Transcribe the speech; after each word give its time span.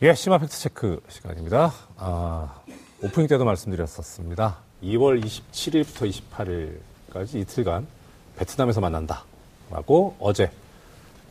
예, 0.00 0.14
심화 0.14 0.38
팩트체크 0.38 1.00
시간입니다. 1.08 1.72
아, 1.96 2.54
오프닝 3.02 3.26
때도 3.26 3.44
말씀드렸었습니다. 3.44 4.58
2월 4.84 5.20
27일부터 5.24 6.78
28일까지 7.10 7.40
이틀간 7.40 7.84
베트남에서 8.36 8.80
만난다. 8.80 9.24
라고 9.72 10.14
어제 10.20 10.52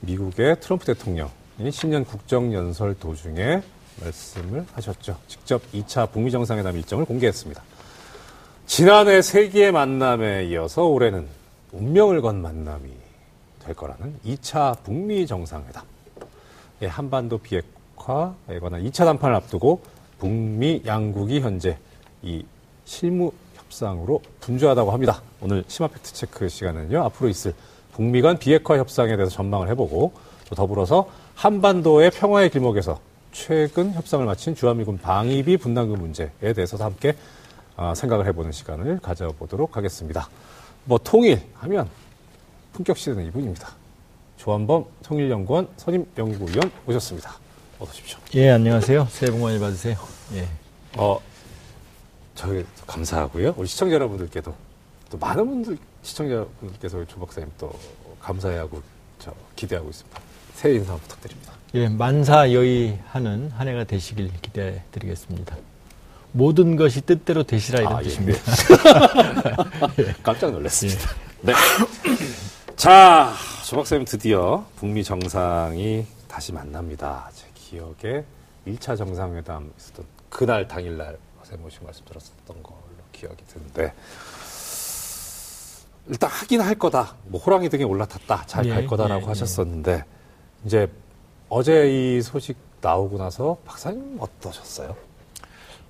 미국의 0.02 0.60
트럼프 0.60 0.86
대통령이 0.86 1.72
신년 1.72 2.04
국정연설 2.04 3.00
도중에 3.00 3.64
말씀을 4.02 4.66
하셨죠. 4.74 5.18
직접 5.30 5.62
2차 5.72 6.12
북미 6.12 6.30
정상회담 6.30 6.76
일정을 6.76 7.06
공개했습니다. 7.06 7.64
지난해 8.66 9.22
세기의 9.22 9.72
만남에 9.72 10.44
이어서 10.48 10.84
올해는 10.84 11.26
운명을 11.72 12.20
건 12.22 12.42
만남이 12.42 12.92
될 13.64 13.76
거라는 13.76 14.20
2차 14.26 14.84
북미 14.84 15.26
정상회담. 15.26 15.86
예, 16.82 16.88
한반도 16.88 17.38
비핵화 17.38 17.77
에 18.50 18.60
관한 18.60 18.84
2차 18.84 19.04
담판을 19.06 19.36
앞두고 19.36 19.82
북미 20.20 20.82
양국이 20.86 21.42
현재 21.42 21.78
이 22.22 22.46
실무 22.86 23.32
협상으로 23.56 24.22
분주하다고 24.40 24.92
합니다. 24.92 25.22
오늘 25.42 25.64
심화 25.68 25.88
팩트 25.90 26.14
체크 26.14 26.48
시간은요. 26.48 27.04
앞으로 27.04 27.30
있을 27.30 27.54
북미 27.92 28.22
간 28.22 28.38
비핵화 28.38 28.78
협상에 28.78 29.16
대해서 29.16 29.32
전망을 29.32 29.70
해보고 29.70 30.14
또 30.48 30.56
더불어서 30.56 31.10
한반도의 31.36 32.12
평화의 32.12 32.50
길목에서 32.50 33.00
최근 33.32 33.94
협상을 33.94 34.26
마친 34.26 34.56
주한미군 34.56 35.00
방위비 35.00 35.58
분담금 35.58 36.00
문제에 36.00 36.54
대해서도 36.56 36.84
함께 36.84 37.14
아, 37.76 37.94
생각을 37.94 38.26
해보는 38.28 38.52
시간을 38.52 39.00
가져보도록 39.00 39.78
하겠습니다. 39.78 40.30
뭐 40.86 40.98
통일하면 40.98 41.88
품격시되는 42.74 43.26
이분입니다. 43.28 43.70
조한범 44.38 44.86
통일연구원 45.04 45.68
선임 45.78 46.06
연구위원 46.18 46.72
모셨습니다. 46.86 47.47
어서 47.80 47.92
오십시오. 47.92 48.18
예, 48.36 48.50
안녕하세요. 48.50 49.08
새해 49.12 49.32
복 49.32 49.42
많이 49.42 49.60
받으세요. 49.60 49.96
예. 50.34 50.48
어, 50.96 51.20
저희 52.34 52.66
감사하고요. 52.88 53.54
우리 53.58 53.68
시청자 53.68 53.94
여러분들께도 53.96 54.54
또 55.12 55.18
많은 55.18 55.46
분들 55.48 55.78
시청자분들께서 56.02 57.06
조 57.06 57.20
박사님 57.20 57.52
또 57.60 57.72
감사해하고 58.22 58.82
저 59.20 59.34
기대하고 59.56 59.90
있습니다. 59.90 60.20
새해 60.56 60.76
인사 60.76 60.96
부탁드립니다. 60.96 61.54
예, 61.76 61.88
만사여의하는 61.88 63.52
한 63.56 63.68
해가 63.68 63.84
되시길 63.84 64.32
기대해 64.42 64.82
드리겠습니다. 64.92 65.56
모든 66.32 66.76
것이 66.76 67.02
뜻대로 67.02 67.44
되시라 67.44 67.80
이런 67.82 67.96
아, 67.96 68.00
예, 68.00 68.04
뜻입니다. 68.04 68.40
네. 69.98 70.14
깜짝 70.24 70.52
놀랐습니다. 70.52 71.12
네. 71.42 71.54
자, 72.76 73.34
조 73.66 73.76
박사님 73.76 74.06
드디어 74.06 74.66
북미 74.78 75.04
정상이 75.04 76.06
다시 76.28 76.52
만납니다. 76.54 77.30
제 77.68 77.72
기억에 77.72 78.24
1차 78.66 78.98
정상회담 78.98 79.72
있었던 79.78 80.06
그날 80.30 80.68
당일날 80.68 81.18
박사님 81.38 81.66
오신 81.66 81.80
말씀 81.84 82.06
들었었던 82.06 82.64
걸로 82.64 82.78
기억이 83.12 83.44
드는데 83.46 83.94
일단 86.08 86.30
하긴 86.30 86.62
할 86.62 86.76
거다. 86.76 87.16
뭐 87.26 87.42
호랑이 87.42 87.68
등에 87.68 87.84
올라탔다. 87.84 88.46
잘갈 88.46 88.84
예, 88.84 88.86
거다라고 88.88 89.24
예, 89.24 89.28
하셨었는데 89.28 90.06
이제 90.66 90.90
어제 91.50 92.16
이 92.18 92.22
소식 92.22 92.58
나오고 92.82 93.18
나서 93.18 93.58
박사님 93.66 94.18
어떠셨어요? 94.20 94.96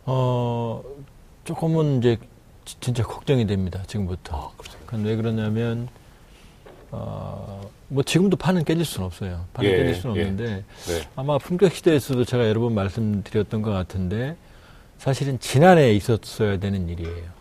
어, 0.05 0.83
조금은 1.43 1.99
이제 1.99 2.17
지- 2.65 2.79
진짜 2.79 3.03
걱정이 3.03 3.45
됩니다. 3.45 3.83
지금부터. 3.85 4.35
아, 4.35 4.51
그렇죠. 4.57 4.79
그건 4.85 5.03
왜 5.03 5.15
그러냐면 5.15 5.87
어, 6.91 7.69
뭐 7.89 8.03
지금도 8.03 8.37
판은 8.37 8.63
깨질 8.63 8.85
수는 8.85 9.05
없어요. 9.05 9.45
판은 9.53 9.69
예, 9.69 9.77
깨질 9.77 9.95
수는 9.95 10.15
예. 10.15 10.21
없는데 10.21 10.63
네. 10.87 11.07
아마 11.15 11.37
품격 11.37 11.73
시대에서도 11.73 12.25
제가 12.25 12.47
여러 12.47 12.61
번 12.61 12.73
말씀드렸던 12.75 13.61
것 13.61 13.71
같은데 13.71 14.35
사실은 14.97 15.39
지난해에 15.39 15.93
있었어야 15.93 16.59
되는 16.59 16.89
일이에요. 16.89 17.37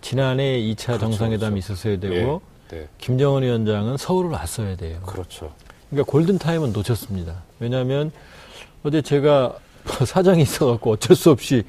지난해 0.00 0.58
2차 0.60 0.86
그렇죠, 0.86 1.00
정상회담이 1.00 1.60
그렇죠. 1.60 1.72
있었어야 1.72 1.98
되고 1.98 2.42
네. 2.68 2.88
김정은 2.98 3.42
위원장은 3.42 3.96
서울을 3.96 4.30
왔어야 4.30 4.76
돼요. 4.76 5.00
그렇죠. 5.04 5.52
그러니까 5.90 6.10
골든 6.10 6.38
타임은 6.38 6.72
놓쳤습니다. 6.72 7.42
왜냐하면 7.58 8.12
어제 8.82 9.02
제가 9.02 9.56
사정이 10.06 10.42
있어갖고 10.42 10.92
어쩔 10.92 11.16
수 11.16 11.30
없이 11.30 11.64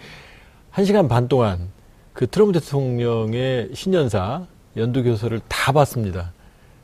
한 0.70 0.86
시간 0.86 1.08
반 1.08 1.28
동안 1.28 1.70
그 2.14 2.28
트럼프 2.28 2.60
대통령의 2.60 3.70
신년사 3.74 4.46
연두 4.78 5.04
교서를 5.04 5.42
다 5.48 5.72
봤습니다. 5.72 6.31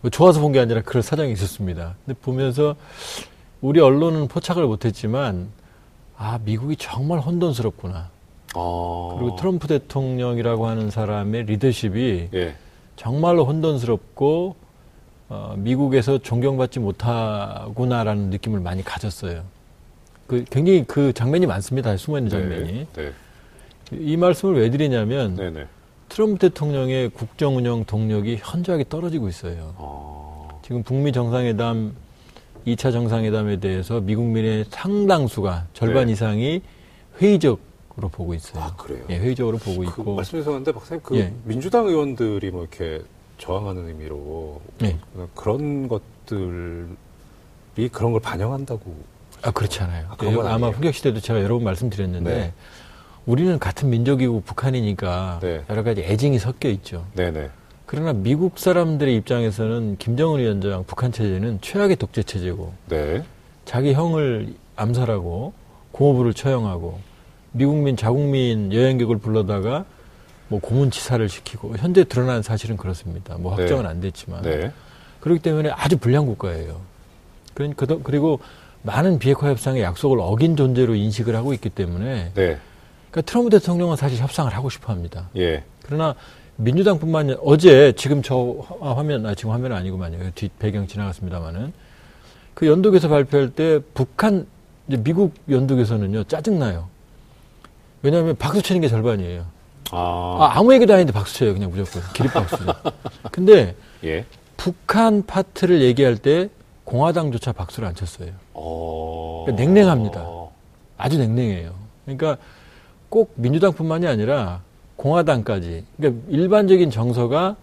뭐 0.02 0.12
좋아서 0.12 0.40
본 0.40 0.52
게 0.52 0.60
아니라 0.60 0.82
그럴 0.82 1.02
사정이 1.04 1.32
있었습니다. 1.34 1.96
근데 2.06 2.20
보면서 2.22 2.76
우리 3.62 3.80
언론은 3.80 4.28
포착을 4.28 4.66
못했지만 4.66 5.50
아 6.18 6.40
미국이 6.44 6.76
정말 6.78 7.20
혼돈스럽구나. 7.20 8.10
아. 8.56 9.16
그리고 9.20 9.36
트럼프 9.38 9.68
대통령이라고 9.68 10.68
하는 10.68 10.90
사람의 10.90 11.44
리더십이 11.46 12.30
예. 12.34 12.56
정말로 12.96 13.46
혼돈스럽고 13.46 14.56
어, 15.30 15.56
미국에서 15.58 16.20
존경받지 16.20 16.80
못하구나라는 16.80 18.30
느낌을 18.30 18.60
많이 18.62 18.84
가졌어요. 18.84 19.44
그 20.26 20.44
굉장히 20.50 20.84
그 20.88 21.12
장면이 21.14 21.46
많습니다. 21.46 21.96
숨어 21.98 22.18
있는 22.20 22.30
장면이. 22.32 22.88
네. 22.94 23.12
이 23.92 24.18
말씀을 24.18 24.56
왜 24.60 24.70
드리냐면 24.70 25.36
네. 25.36 25.66
네. 26.08 26.16
트럼프 26.16 26.38
대통령의 26.40 27.10
국정 27.10 27.58
운영 27.58 27.86
동력이 27.86 28.40
현저하게 28.42 28.86
떨어지고 28.90 29.28
있어요. 29.28 29.74
아. 29.78 30.48
지금 30.64 30.84
북미 30.84 31.12
정상회담 31.12 31.96
2차 32.66 32.92
정상회담에 32.92 33.58
대해서 33.60 34.02
미국민의 34.02 34.66
상당수가 34.70 35.68
절반 35.74 36.08
네. 36.08 36.14
이상이 36.14 36.62
회의적으로 37.22 38.10
보고 38.12 38.34
있어요. 38.34 38.64
아, 38.64 38.76
그래요? 38.76 39.04
예, 39.10 39.18
회의적으로 39.18 39.58
보고 39.58 39.80
그 39.80 39.86
있고 39.86 40.16
말씀하셨는데 40.16 40.72
박사님 40.74 41.02
그 41.04 41.18
예. 41.18 41.34
민주당 41.46 41.88
의원들이 41.88 42.52
뭐 42.52 42.62
이렇게 42.62 43.02
저항하는 43.38 43.88
의미로 43.88 44.62
예. 44.84 44.98
그런 45.36 45.88
것들이 45.88 46.88
그런 47.92 48.12
걸 48.12 48.20
반영한다고 48.20 49.18
아, 49.44 49.52
그렇지 49.52 49.82
않아요. 49.82 50.08
아, 50.10 50.16
건 50.16 50.48
아마. 50.48 50.72
품격 50.72 50.94
시대도 50.94 51.20
제가 51.20 51.42
여러 51.42 51.56
번 51.56 51.64
말씀드렸는데 51.64 52.36
네. 52.36 52.54
우리는 53.28 53.60
같은 53.60 53.90
민족이고 53.90 54.42
북한이니까 54.42 55.40
네. 55.42 55.62
여러 55.70 55.84
가지 55.84 56.02
애증이 56.02 56.40
섞여 56.40 56.70
있죠. 56.70 57.06
네네 57.14 57.50
그러나 57.86 58.14
미국 58.14 58.58
사람들의 58.58 59.16
입장에서는 59.18 59.98
김정은 60.00 60.40
위원장 60.40 60.84
북한 60.88 61.12
체제는 61.12 61.60
최악의 61.62 61.98
독재 61.98 62.24
체제고 62.24 62.74
네 62.88 63.24
자기 63.66 63.94
형을 63.94 64.56
암살하고 64.78 65.54
고모부를 65.92 66.34
처형하고 66.34 67.00
미국민 67.52 67.98
자국민 67.98 68.72
여행객을 68.74 69.18
불러다가 69.18 69.84
뭐 70.48 70.60
고문치사를 70.62 71.28
시키고 71.28 71.76
현재 71.78 72.06
드러난 72.06 72.42
사실은 72.42 72.78
그렇습니다. 72.78 73.38
뭐 73.38 73.56
네. 73.58 73.64
확정은 73.64 73.86
안 73.86 74.00
됐지만 74.00 74.42
네. 74.44 74.72
그렇기 75.20 75.42
때문에 75.42 75.70
아주 75.72 75.98
불량 75.98 76.26
국가예요. 76.26 76.80
그러니 77.54 77.76
그도- 77.76 78.02
그리고 78.04 78.40
많은 78.84 79.20
비핵화 79.20 79.50
협상의 79.50 79.82
약속을 79.82 80.20
어긴 80.22 80.56
존재로 80.56 80.96
인식을 80.96 81.36
하고 81.36 81.54
있기 81.54 81.70
때문에 81.70 82.32
네. 82.34 82.58
그러니까 83.12 83.22
트럼프 83.30 83.50
대통령은 83.52 83.96
사실 83.96 84.20
협상을 84.20 84.54
하고 84.54 84.70
싶어 84.70 84.92
합니다. 84.92 85.30
예. 85.38 85.64
그러나 85.84 86.16
민주당뿐만 86.58 87.22
아니라 87.22 87.38
어제 87.44 87.94
지금 87.96 88.22
저 88.22 88.56
화- 88.80 88.96
화면 88.96 89.26
아 89.26 89.36
지금 89.36 89.52
화면 89.52 89.72
아니고만요. 89.74 90.32
뒷 90.36 90.58
배경 90.60 90.88
지나갔습니다마는 90.88 91.72
그 92.54 92.68
연독에서 92.68 93.08
발표할 93.10 93.52
때 93.52 93.80
북한 93.94 94.48
이제 94.88 94.98
미국 94.98 95.34
연독에서는요 95.50 96.24
짜증나요. 96.26 96.88
왜냐하면 98.02 98.36
박수 98.38 98.62
치는 98.62 98.82
게 98.82 98.88
절반이에요. 98.88 99.46
아. 99.92 100.38
아, 100.40 100.58
아무 100.60 100.74
얘기도 100.74 100.94
아닌데 100.94 101.14
박수 101.14 101.36
쳐요. 101.36 101.54
그냥 101.54 101.70
무조건 101.72 102.02
기립박수죠. 102.14 102.74
근데 103.32 103.76
예. 104.04 104.26
북한 104.58 105.26
파트를 105.26 105.82
얘기할 105.82 106.18
때 106.18 106.50
공화당조차 106.84 107.52
박수를 107.52 107.88
안 107.88 107.96
쳤어요. 107.96 108.32
어. 108.54 109.44
그러니까 109.46 109.64
냉랭합니다. 109.64 110.26
아주 110.98 111.18
냉랭해요. 111.20 111.74
그러니까 112.06 112.38
꼭 113.10 113.34
민주당뿐만이 113.36 114.08
아니라 114.08 114.62
공화당까지. 114.96 115.86
그러니까 115.98 116.24
일반적인 116.30 116.90
정서가 116.90 117.56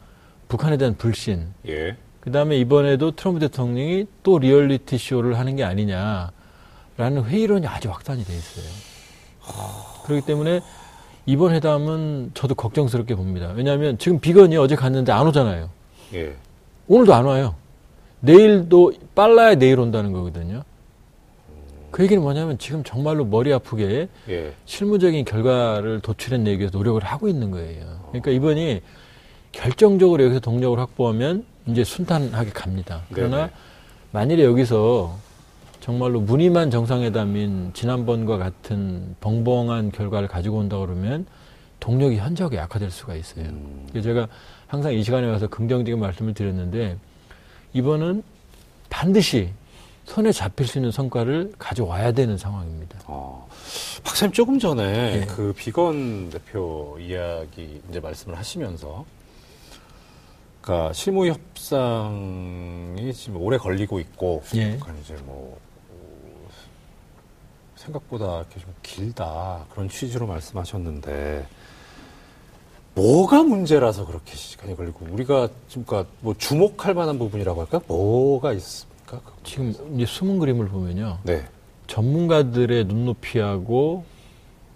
북한에 0.48 0.76
대한 0.76 0.96
불신. 0.96 1.48
예. 1.68 1.96
그 2.20 2.30
다음에 2.30 2.56
이번에도 2.56 3.10
트럼프 3.10 3.40
대통령이 3.40 4.06
또 4.22 4.38
리얼리티 4.38 4.96
쇼를 4.96 5.38
하는 5.38 5.56
게 5.56 5.64
아니냐라는 5.64 7.24
회의론이 7.24 7.66
아주 7.66 7.90
확산이 7.90 8.24
돼 8.24 8.32
있어요. 8.32 8.64
그렇기 10.04 10.24
때문에 10.24 10.60
이번 11.26 11.54
회담은 11.54 12.30
저도 12.34 12.54
걱정스럽게 12.54 13.14
봅니다. 13.14 13.52
왜냐하면 13.54 13.98
지금 13.98 14.20
비건이 14.20 14.56
어제 14.56 14.76
갔는데 14.76 15.12
안 15.12 15.26
오잖아요. 15.26 15.68
예. 16.14 16.34
오늘도 16.88 17.14
안 17.14 17.24
와요. 17.24 17.54
내일도 18.20 18.92
빨라야 19.14 19.56
내일 19.56 19.80
온다는 19.80 20.12
거거든요. 20.12 20.62
그 21.94 22.02
얘기는 22.02 22.20
뭐냐면 22.20 22.58
지금 22.58 22.82
정말로 22.82 23.24
머리 23.24 23.52
아프게 23.52 24.08
예. 24.28 24.52
실무적인 24.64 25.24
결과를 25.24 26.00
도출해내기 26.00 26.58
위해서 26.58 26.76
노력을 26.76 27.00
하고 27.04 27.28
있는 27.28 27.52
거예요. 27.52 28.00
그러니까 28.08 28.32
이번이 28.32 28.80
결정적으로 29.52 30.24
여기서 30.24 30.40
동력을 30.40 30.76
확보하면 30.76 31.44
이제 31.66 31.84
순탄하게 31.84 32.50
갑니다. 32.50 33.02
그러나 33.12 33.36
네네. 33.36 33.50
만일에 34.10 34.42
여기서 34.42 35.16
정말로 35.78 36.20
무늬만 36.20 36.72
정상회담인 36.72 37.70
지난번과 37.74 38.38
같은 38.38 39.14
벙벙한 39.20 39.92
결과를 39.92 40.26
가지고 40.26 40.56
온다 40.56 40.76
그러면 40.80 41.26
동력이 41.78 42.16
현저하게 42.16 42.56
약화될 42.56 42.90
수가 42.90 43.14
있어요. 43.14 43.44
음. 43.44 43.86
제가 44.02 44.26
항상 44.66 44.92
이 44.94 45.04
시간에 45.04 45.28
와서 45.28 45.46
긍정적인 45.46 46.00
말씀을 46.00 46.34
드렸는데 46.34 46.96
이번은 47.72 48.24
반드시 48.90 49.50
손에 50.04 50.32
잡힐 50.32 50.66
수 50.66 50.78
있는 50.78 50.90
성과를 50.90 51.52
가져와야 51.58 52.12
되는 52.12 52.36
상황입니다. 52.36 52.98
어, 53.06 53.48
박사님 54.04 54.32
조금 54.32 54.58
전에 54.58 55.22
예. 55.22 55.26
그 55.26 55.52
비건 55.56 56.30
대표 56.30 56.98
이야기 57.00 57.80
이제 57.88 58.00
말씀을 58.00 58.36
하시면서 58.36 59.04
그러니까 60.60 60.92
실무 60.92 61.26
협상이 61.26 63.12
지금 63.14 63.40
오래 63.40 63.56
걸리고 63.56 63.98
있고 64.00 64.42
예. 64.54 64.76
그러니까 64.78 64.92
이제 65.02 65.14
뭐 65.24 65.58
어, 65.90 66.48
생각보다 67.76 68.38
이렇게 68.40 68.60
좀 68.60 68.74
길다 68.82 69.64
그런 69.70 69.88
취지로 69.88 70.26
말씀하셨는데 70.26 71.46
뭐가 72.94 73.42
문제라서 73.42 74.06
그렇게 74.06 74.36
시간이 74.36 74.76
걸리고 74.76 75.06
우리가 75.10 75.48
지금 75.68 75.84
그러니까 75.84 76.10
뭐 76.20 76.34
주목할 76.38 76.94
만한 76.94 77.18
부분이라고 77.18 77.60
할까 77.60 77.80
뭐가 77.86 78.52
있습니까? 78.52 78.93
그 79.06 79.20
지금 79.42 79.74
이제 79.94 80.06
숨은 80.06 80.38
그림을 80.38 80.68
보면요. 80.68 81.18
네. 81.22 81.44
전문가들의 81.86 82.84
눈높이하고 82.84 84.04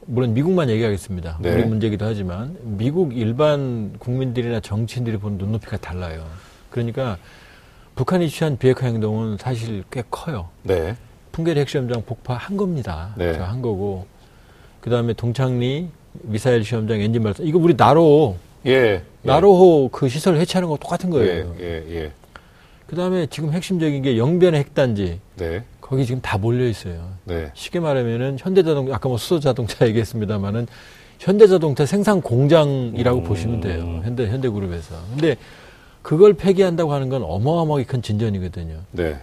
물론 0.06 0.34
미국만 0.34 0.70
얘기하겠습니다. 0.70 1.38
네. 1.40 1.54
우리 1.54 1.64
문제이기도 1.64 2.04
하지만 2.04 2.56
미국 2.62 3.16
일반 3.16 3.92
국민들이나 3.98 4.60
정치인들이 4.60 5.18
보는 5.18 5.38
눈높이가 5.38 5.76
달라요. 5.76 6.24
그러니까 6.70 7.18
북한이 7.94 8.28
취한 8.28 8.56
비핵화 8.56 8.86
행동은 8.86 9.38
사실 9.38 9.84
꽤 9.90 10.02
커요. 10.10 10.48
네. 10.62 10.96
풍계리 11.32 11.60
핵시험장 11.60 12.02
폭파한 12.04 12.56
겁니다. 12.56 13.14
네. 13.16 13.34
저한 13.34 13.62
거고 13.62 14.06
그 14.80 14.90
다음에 14.90 15.12
동창리 15.12 15.88
미사일 16.22 16.64
시험장 16.64 17.00
엔진 17.00 17.22
발사 17.22 17.42
이거 17.42 17.58
우리 17.58 17.74
나로 17.76 18.36
예. 18.66 19.02
나로호 19.22 19.88
그 19.90 20.08
시설 20.08 20.36
해체하는 20.36 20.68
거 20.68 20.76
똑같은 20.76 21.10
거예요. 21.10 21.54
예, 21.58 21.64
예, 21.64 21.94
예. 21.94 22.12
그 22.88 22.96
다음에 22.96 23.26
지금 23.26 23.52
핵심적인 23.52 24.00
게 24.00 24.16
영변의 24.16 24.58
핵단지 24.60 25.20
네, 25.36 25.62
거기 25.82 26.06
지금 26.06 26.22
다 26.22 26.38
몰려 26.38 26.66
있어요. 26.66 27.12
네, 27.24 27.50
쉽게 27.52 27.80
말하면은 27.80 28.38
현대자동차 28.40 28.94
아까 28.94 29.10
뭐 29.10 29.18
수소자동차 29.18 29.86
얘기했습니다만은 29.88 30.66
현대자동차 31.18 31.84
생산 31.84 32.22
공장이라고 32.22 33.18
음. 33.18 33.24
보시면 33.24 33.60
돼요. 33.60 34.00
현대 34.04 34.26
현대그룹에서. 34.26 34.94
근데 35.10 35.36
그걸 36.00 36.32
폐기한다고 36.32 36.94
하는 36.94 37.10
건 37.10 37.22
어마어마하게 37.24 37.84
큰 37.84 38.00
진전이거든요. 38.00 38.78
네. 38.92 39.18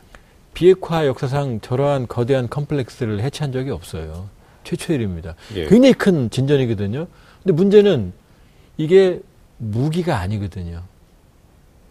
비핵화 0.53 1.07
역사상 1.07 1.59
저러한 1.61 2.07
거대한 2.07 2.47
컴플렉스를 2.47 3.19
해체한 3.21 3.51
적이 3.51 3.71
없어요. 3.71 4.29
최초의 4.63 4.99
일입니다. 4.99 5.33
예. 5.55 5.65
굉장히 5.65 5.93
큰 5.93 6.29
진전이거든요. 6.29 7.07
근데 7.41 7.53
문제는 7.53 8.13
이게 8.77 9.21
무기가 9.57 10.19
아니거든요. 10.19 10.83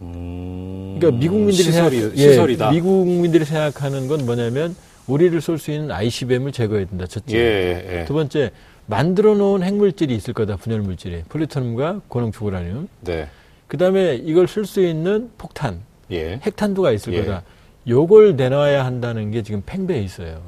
음, 0.01 0.97
그러니까 0.99 1.19
미국민들이 1.19 1.63
시설이, 1.63 1.99
생각, 1.99 2.17
시설이다. 2.17 2.67
예, 2.67 2.71
미국민들이 2.71 3.45
생각하는 3.45 4.07
건 4.07 4.25
뭐냐면 4.25 4.75
우리를 5.07 5.39
쏠 5.41 5.57
수 5.57 5.71
있는 5.71 5.91
ICBM을 5.91 6.51
제거해야 6.51 6.85
된다. 6.85 7.05
첫째. 7.07 7.37
예, 7.37 7.41
예, 7.41 7.99
예. 8.01 8.05
두 8.05 8.13
번째 8.13 8.51
만들어 8.87 9.35
놓은 9.35 9.63
핵물질이 9.63 10.13
있을 10.15 10.33
거다. 10.33 10.57
분열 10.57 10.81
물질이 10.81 11.23
플루토늄과 11.29 12.01
고농축 12.07 12.43
우라늄. 12.45 12.87
네, 13.01 13.27
그다음에 13.67 14.15
이걸 14.15 14.47
쓸 14.47 14.65
수 14.65 14.81
있는 14.81 15.29
폭탄, 15.37 15.81
예. 16.11 16.39
핵탄두가 16.43 16.91
있을 16.91 17.13
예. 17.13 17.23
거다. 17.23 17.43
요걸 17.87 18.35
내놔야 18.35 18.83
한다는 18.83 19.31
게 19.31 19.43
지금 19.43 19.61
팽배해 19.65 20.01
있어요. 20.01 20.41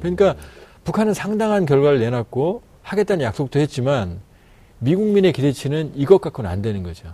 그러니까 0.00 0.36
북한은 0.84 1.12
상당한 1.12 1.66
결과를 1.66 1.98
내놨고 1.98 2.62
하겠다는 2.82 3.24
약속도 3.24 3.58
했지만 3.58 4.20
미국민의 4.78 5.32
기대치는 5.32 5.92
이것 5.96 6.20
갖고는 6.20 6.48
안 6.48 6.62
되는 6.62 6.82
거죠. 6.82 7.12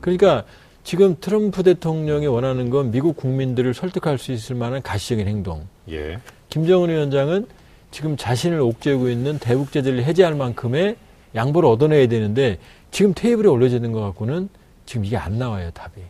그러니까 0.00 0.44
지금 0.82 1.16
트럼프 1.20 1.62
대통령이 1.62 2.26
원하는 2.26 2.70
건 2.70 2.90
미국 2.90 3.16
국민들을 3.16 3.74
설득할 3.74 4.18
수 4.18 4.32
있을 4.32 4.56
만한 4.56 4.82
가시적인 4.82 5.26
행동. 5.28 5.66
예. 5.90 6.18
김정은 6.48 6.88
위원장은 6.88 7.46
지금 7.90 8.16
자신을 8.16 8.60
옥죄고 8.60 9.08
있는 9.10 9.38
대북 9.38 9.72
제재를 9.72 10.04
해제할 10.04 10.34
만큼의 10.34 10.96
양보를 11.34 11.68
얻어내야 11.68 12.06
되는데 12.08 12.58
지금 12.90 13.12
테이블에 13.14 13.48
올려져 13.48 13.76
있는 13.76 13.92
것 13.92 14.00
갖고는 14.00 14.48
지금 14.86 15.04
이게 15.04 15.16
안 15.16 15.38
나와요 15.38 15.70
답이. 15.72 16.00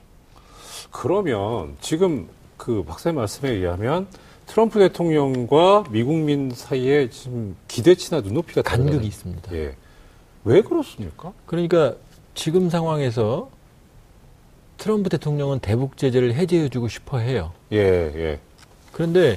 그러면 0.91 1.77
지금 1.81 2.29
그 2.57 2.83
박사님 2.85 3.17
말씀에 3.17 3.51
의하면 3.51 4.07
트럼프 4.47 4.79
대통령과 4.79 5.85
미국민 5.91 6.51
사이에 6.55 7.09
지금 7.11 7.55
기대치나 7.69 8.21
눈높이가 8.21 8.63
간극이 8.63 8.99
다르다는- 8.99 9.05
있습니다. 9.07 9.55
예. 9.55 9.75
왜 10.45 10.63
그렇습니까? 10.63 11.33
그러니까 11.47 11.95
지금 12.35 12.71
상황에서 12.71 13.51
트럼프 14.81 15.11
대통령은 15.11 15.59
대북 15.61 15.99
제재를 15.99 16.32
해제해주고 16.35 16.88
싶어 16.88 17.19
해요. 17.19 17.53
예, 17.71 17.79
예. 17.79 18.38
그런데 18.93 19.37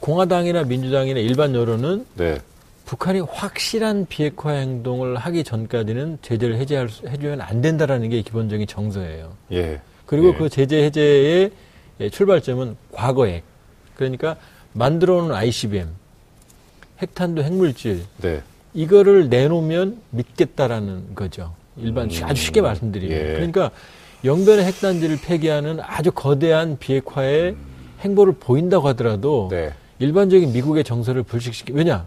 공화당이나 0.00 0.64
민주당이나 0.64 1.20
일반 1.20 1.54
여론은 1.54 2.06
네, 2.16 2.38
북한이 2.86 3.20
확실한 3.20 4.06
비핵화 4.08 4.52
행동을 4.52 5.16
하기 5.18 5.44
전까지는 5.44 6.18
제재를 6.22 6.56
해제할 6.56 6.88
수- 6.88 7.06
해주면 7.06 7.42
안 7.42 7.60
된다라는 7.60 8.08
게 8.08 8.22
기본적인 8.22 8.66
정서예요. 8.66 9.34
예. 9.52 9.80
그리고 10.06 10.28
예. 10.28 10.34
그 10.38 10.48
제재 10.48 10.82
해제의 10.84 11.50
예, 12.00 12.08
출발점은 12.10 12.76
과거액. 12.92 13.44
그러니까 13.94 14.36
만들어 14.72 15.20
놓은 15.20 15.32
ICBM, 15.34 15.88
핵탄두 17.02 17.42
핵물질, 17.42 18.04
네. 18.22 18.40
이거를 18.72 19.28
내놓으면 19.28 20.00
믿겠다라는 20.10 21.14
거죠. 21.14 21.54
일반 21.76 22.10
음. 22.10 22.24
아주 22.24 22.42
쉽게 22.42 22.62
말씀드리면. 22.62 23.18
예. 23.18 23.32
그러니까 23.34 23.70
영변의 24.24 24.64
핵단지를 24.64 25.18
폐기하는 25.22 25.78
아주 25.80 26.12
거대한 26.12 26.78
비핵화의 26.78 27.56
행보를 28.00 28.34
보인다고 28.34 28.88
하더라도 28.88 29.48
네. 29.50 29.72
일반적인 29.98 30.52
미국의 30.52 30.84
정서를 30.84 31.22
불식시키 31.22 31.72
왜냐? 31.72 32.06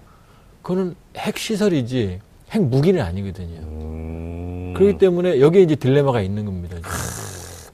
그거는 0.62 0.96
핵 1.18 1.38
시설이지 1.38 2.20
핵 2.52 2.62
무기는 2.64 3.02
아니거든요. 3.02 3.60
음. 3.62 4.74
그렇기 4.76 4.98
때문에 4.98 5.40
여기에 5.40 5.62
이제 5.62 5.76
딜레마가 5.76 6.22
있는 6.22 6.46
겁니다. 6.46 6.78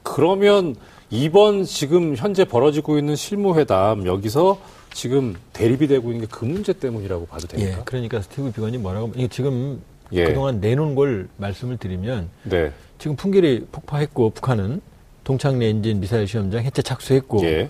그러면 0.04 0.76
이번 1.10 1.64
지금 1.64 2.16
현재 2.16 2.46
벌어지고 2.46 2.98
있는 2.98 3.16
실무회담 3.16 4.06
여기서 4.06 4.60
지금 4.94 5.36
대립이 5.54 5.88
되고 5.88 6.12
있는 6.12 6.22
게 6.22 6.28
그 6.32 6.46
문제 6.46 6.74
때문이라고 6.74 7.26
봐도 7.28 7.48
예. 7.54 7.58
됩니까? 7.58 7.82
그러니까 7.86 8.22
스티브 8.22 8.52
비건이 8.52 8.78
뭐라고 8.80 9.12
이게 9.16 9.28
지금 9.28 9.82
예. 10.12 10.26
그동안 10.26 10.60
내놓은 10.60 10.96
걸 10.96 11.28
말씀을 11.38 11.78
드리면 11.78 12.30
네. 12.44 12.72
지금 13.02 13.16
풍계리 13.16 13.66
폭파했고 13.72 14.30
북한은 14.30 14.80
동창리 15.24 15.66
엔진 15.66 16.00
미사일 16.00 16.28
시험장 16.28 16.64
해체 16.64 16.84
착수했고 16.84 17.44
예. 17.46 17.68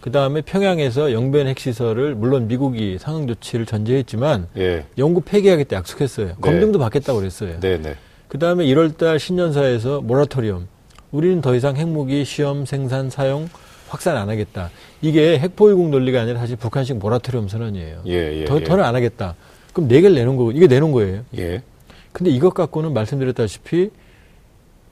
그 0.00 0.10
다음에 0.10 0.40
평양에서 0.40 1.12
영변 1.12 1.46
핵시설을 1.46 2.16
물론 2.16 2.48
미국이 2.48 2.98
상응 2.98 3.28
조치를 3.28 3.64
전제했지만 3.64 4.48
예. 4.56 4.84
영구 4.98 5.20
폐기하겠다 5.20 5.76
약속했어요. 5.76 6.34
검증도 6.40 6.80
받겠다고 6.80 7.20
그랬어요. 7.20 7.60
네, 7.60 7.80
네. 7.80 7.94
그 8.26 8.40
다음에 8.40 8.64
1월달 8.64 9.20
신년사에서 9.20 10.00
모라토리엄. 10.00 10.66
우리는 11.12 11.40
더 11.40 11.54
이상 11.54 11.76
핵무기 11.76 12.24
시험 12.24 12.66
생산 12.66 13.08
사용 13.08 13.48
확산 13.86 14.16
안 14.16 14.28
하겠다. 14.28 14.70
이게 15.00 15.38
핵보유국 15.38 15.90
논리가 15.90 16.22
아니라 16.22 16.40
사실 16.40 16.56
북한식 16.56 16.96
모라토리엄 16.96 17.46
선언이에요. 17.46 18.02
예, 18.08 18.40
예. 18.40 18.44
더 18.46 18.60
예. 18.60 18.64
더는 18.64 18.82
안 18.82 18.96
하겠다. 18.96 19.36
그럼 19.72 19.86
네 19.86 20.00
개를 20.00 20.16
내놓은 20.16 20.36
거고 20.36 20.50
이게 20.50 20.66
내놓은 20.66 20.90
거예요. 20.90 21.22
예. 21.38 21.62
근데 22.10 22.32
이것 22.32 22.52
갖고는 22.52 22.92
말씀드렸다시피 22.94 23.90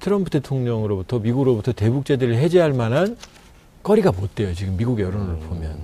트럼프 0.00 0.30
대통령으로부터 0.30 1.18
미국으로부터 1.18 1.72
대북 1.72 2.04
제재를 2.04 2.36
해제할 2.36 2.72
만한 2.72 3.16
거리가 3.82 4.12
못 4.12 4.34
돼요. 4.34 4.54
지금 4.54 4.76
미국 4.76 5.00
여론을 5.00 5.36
보면. 5.36 5.76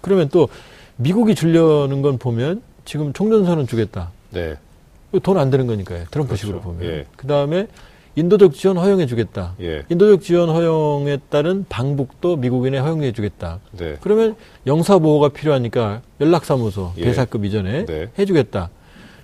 그러면 0.00 0.28
또 0.30 0.48
미국이 0.96 1.34
주려는 1.34 2.02
건 2.02 2.18
보면 2.18 2.62
지금 2.84 3.12
총전선은 3.12 3.66
주겠다. 3.66 4.10
네. 4.30 4.56
돈 5.22 5.36
안 5.38 5.50
되는 5.50 5.66
거니까요. 5.66 6.04
트럼프식으로 6.10 6.60
그렇죠. 6.60 6.78
보면. 6.78 6.90
예. 6.92 7.06
그 7.16 7.26
다음에 7.26 7.66
인도적 8.16 8.54
지원 8.54 8.76
허용해 8.78 9.06
주겠다. 9.06 9.54
예. 9.60 9.84
인도적 9.88 10.22
지원 10.22 10.48
허용에 10.50 11.18
따른 11.30 11.64
방북도 11.68 12.36
미국인에 12.36 12.78
허용해 12.78 13.12
주겠다. 13.12 13.60
네. 13.72 13.96
그러면 14.00 14.36
영사 14.66 14.98
보호가 14.98 15.28
필요하니까 15.30 16.02
연락사무소 16.20 16.92
예. 16.98 17.04
대사급 17.04 17.44
이전에 17.44 17.86
네. 17.86 18.08
해 18.18 18.24
주겠다. 18.24 18.70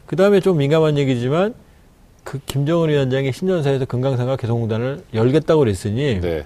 그 0.06 0.16
다음에 0.16 0.40
좀 0.40 0.56
민감한 0.58 0.98
얘기지만 0.98 1.54
그 2.26 2.40
김정은 2.44 2.88
위원장이 2.88 3.32
신년사에서 3.32 3.84
금강산과 3.84 4.34
개성공단을 4.34 5.04
열겠다고 5.14 5.60
그랬으니 5.60 6.20
네. 6.20 6.44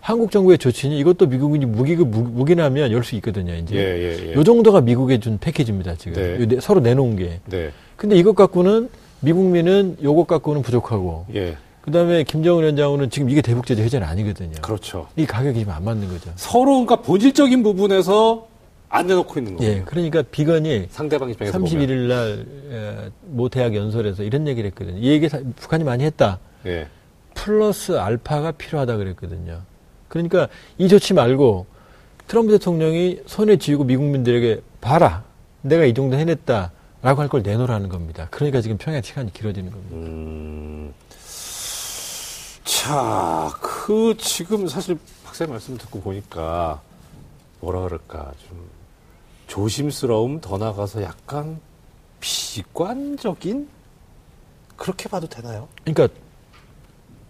한국 0.00 0.30
정부의 0.30 0.58
조치니 0.58 0.98
이것도 0.98 1.26
미국인이 1.26 1.64
무기 1.64 1.96
무- 1.96 2.28
무기나면 2.30 2.92
열 2.92 3.02
수 3.02 3.14
있거든요. 3.16 3.54
이제 3.54 3.74
예, 3.76 3.80
예, 3.80 4.28
예. 4.28 4.34
요 4.34 4.44
정도가 4.44 4.82
미국에 4.82 5.18
준 5.18 5.38
패키지입니다. 5.38 5.94
지금 5.94 6.20
네. 6.22 6.38
요 6.42 6.46
내- 6.46 6.60
서로 6.60 6.80
내놓은 6.80 7.16
게. 7.16 7.40
네. 7.46 7.70
근데 7.96 8.14
이것 8.16 8.34
갖고는 8.34 8.90
미국민은 9.20 9.96
요것 10.02 10.26
갖고는 10.26 10.60
부족하고 10.60 11.24
예. 11.34 11.56
그다음에 11.80 12.24
김정은 12.24 12.62
위원장은 12.64 13.08
지금 13.08 13.30
이게 13.30 13.40
대북제재 13.40 13.82
해제는 13.84 14.06
아니거든요. 14.06 14.52
그렇죠. 14.60 15.06
이 15.16 15.24
가격이 15.24 15.60
지금 15.60 15.72
안 15.72 15.82
맞는 15.82 16.08
거죠. 16.08 16.30
서로 16.36 16.72
그러니까 16.72 16.96
본질적인 16.96 17.62
부분에서 17.62 18.48
안 18.94 19.06
내놓고 19.06 19.38
있는 19.40 19.56
거예요. 19.56 19.72
예, 19.72 19.82
그러니까 19.86 20.20
비건이 20.22 20.88
상대방 20.90 21.30
입장에서 21.30 21.58
31일 21.58 22.08
날 22.08 22.46
에, 22.70 23.10
모 23.22 23.48
대학 23.48 23.74
연설에서 23.74 24.22
이런 24.22 24.46
얘기를 24.46 24.68
했거든요. 24.70 24.98
이 24.98 25.08
얘기 25.08 25.30
사- 25.30 25.40
북한이 25.56 25.82
많이 25.82 26.04
했다. 26.04 26.38
예. 26.66 26.88
플러스 27.34 27.92
알파가 27.98 28.52
필요하다 28.52 28.98
그랬거든요. 28.98 29.62
그러니까 30.08 30.48
이 30.76 30.88
조치 30.88 31.14
말고 31.14 31.64
트럼프 32.28 32.52
대통령이 32.52 33.20
손에 33.24 33.56
쥐고 33.56 33.84
미국민들에게 33.84 34.60
봐라. 34.82 35.24
내가 35.62 35.84
이 35.86 35.94
정도 35.94 36.18
해냈다 36.18 36.70
라고 37.00 37.20
할 37.22 37.28
걸 37.28 37.42
내놓으라는 37.42 37.88
겁니다. 37.88 38.28
그러니까 38.30 38.60
지금 38.60 38.76
평양 38.76 39.00
시간이 39.00 39.32
길어지는 39.32 39.70
겁니다. 39.72 39.96
음. 39.96 40.92
자, 42.64 43.50
그 43.60 44.14
지금 44.18 44.68
사실 44.68 44.98
박사님 45.24 45.52
말씀 45.52 45.78
듣고 45.78 46.00
보니까 46.00 46.80
뭐라 47.60 47.80
그럴까 47.80 48.32
좀 48.48 48.58
조심스러움 49.52 50.40
더 50.40 50.56
나가서 50.56 51.02
약간 51.02 51.60
비관적인 52.20 53.68
그렇게 54.78 55.10
봐도 55.10 55.26
되나요? 55.26 55.68
그러니까 55.84 56.08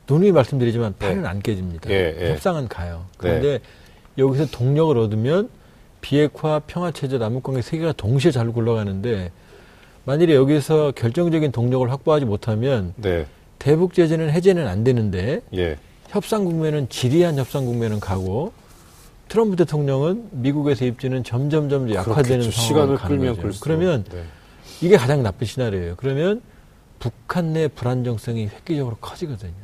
누누이 0.08 0.30
말씀드리지만 0.30 0.94
네. 1.00 1.08
판은 1.08 1.26
안 1.26 1.40
깨집니다. 1.40 1.90
예, 1.90 2.16
예. 2.20 2.30
협상은 2.30 2.68
가요. 2.68 3.06
그런데 3.16 3.58
여기서 4.18 4.46
동력을 4.46 4.96
얻으면 4.98 5.50
비핵화, 6.00 6.60
평화체제, 6.60 7.18
남북관계 7.18 7.60
세 7.60 7.78
개가 7.78 7.90
동시에 7.92 8.30
잘 8.30 8.52
굴러가는데 8.52 9.32
만일에 10.04 10.36
여기서 10.36 10.92
결정적인 10.92 11.50
동력을 11.50 11.90
확보하지 11.90 12.24
못하면 12.24 12.94
네. 12.98 13.26
대북 13.58 13.94
제재는 13.94 14.30
해제는 14.30 14.68
안 14.68 14.84
되는데 14.84 15.40
예. 15.54 15.76
협상 16.08 16.44
국면은 16.44 16.88
지리한 16.88 17.36
협상 17.36 17.64
국면은 17.64 17.98
가고 17.98 18.52
트럼프 19.32 19.56
대통령은 19.56 20.28
미국에서 20.30 20.84
입지는 20.84 21.24
점점점 21.24 21.90
약화되는. 21.90 22.42
상황을 22.42 22.52
시간을 22.52 22.96
가는 22.96 23.16
끌면 23.16 23.36
거죠. 23.36 23.46
끌수록. 23.46 23.64
그러면 23.64 24.04
네. 24.10 24.24
이게 24.82 24.98
가장 24.98 25.22
나쁜 25.22 25.46
시나리오예요. 25.46 25.94
그러면 25.96 26.42
북한 26.98 27.54
내 27.54 27.66
불안정성이 27.66 28.48
획기적으로 28.48 28.96
커지거든요. 28.96 29.54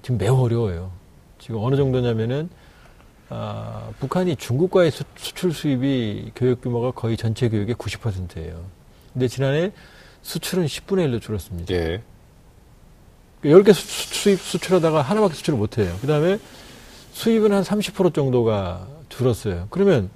지금 0.00 0.16
매우 0.16 0.42
어려워요. 0.42 0.92
지금 1.38 1.62
어느 1.62 1.76
정도냐면은 1.76 2.48
아, 3.28 3.90
북한이 4.00 4.36
중국과의 4.36 4.92
수, 4.92 5.04
출 5.14 5.52
수입이 5.52 6.32
교육 6.34 6.62
규모가 6.62 6.92
거의 6.92 7.18
전체 7.18 7.50
교육의 7.50 7.74
90%예요. 7.74 8.64
근데 9.12 9.28
지난해 9.28 9.72
수출은 10.22 10.64
10분의 10.64 11.06
1로 11.06 11.20
줄었습니다. 11.20 11.74
예. 11.74 12.02
10개 13.44 13.74
수, 13.74 14.14
수입 14.14 14.40
수출하다가 14.40 15.02
하나밖에 15.02 15.34
수출을 15.34 15.58
못 15.58 15.76
해요. 15.76 15.94
그 16.00 16.06
다음에 16.06 16.38
수입은 17.12 17.52
한 17.52 17.62
30% 17.62 18.14
정도가 18.14 18.86
줄었어요. 19.08 19.66
그러면 19.70 20.10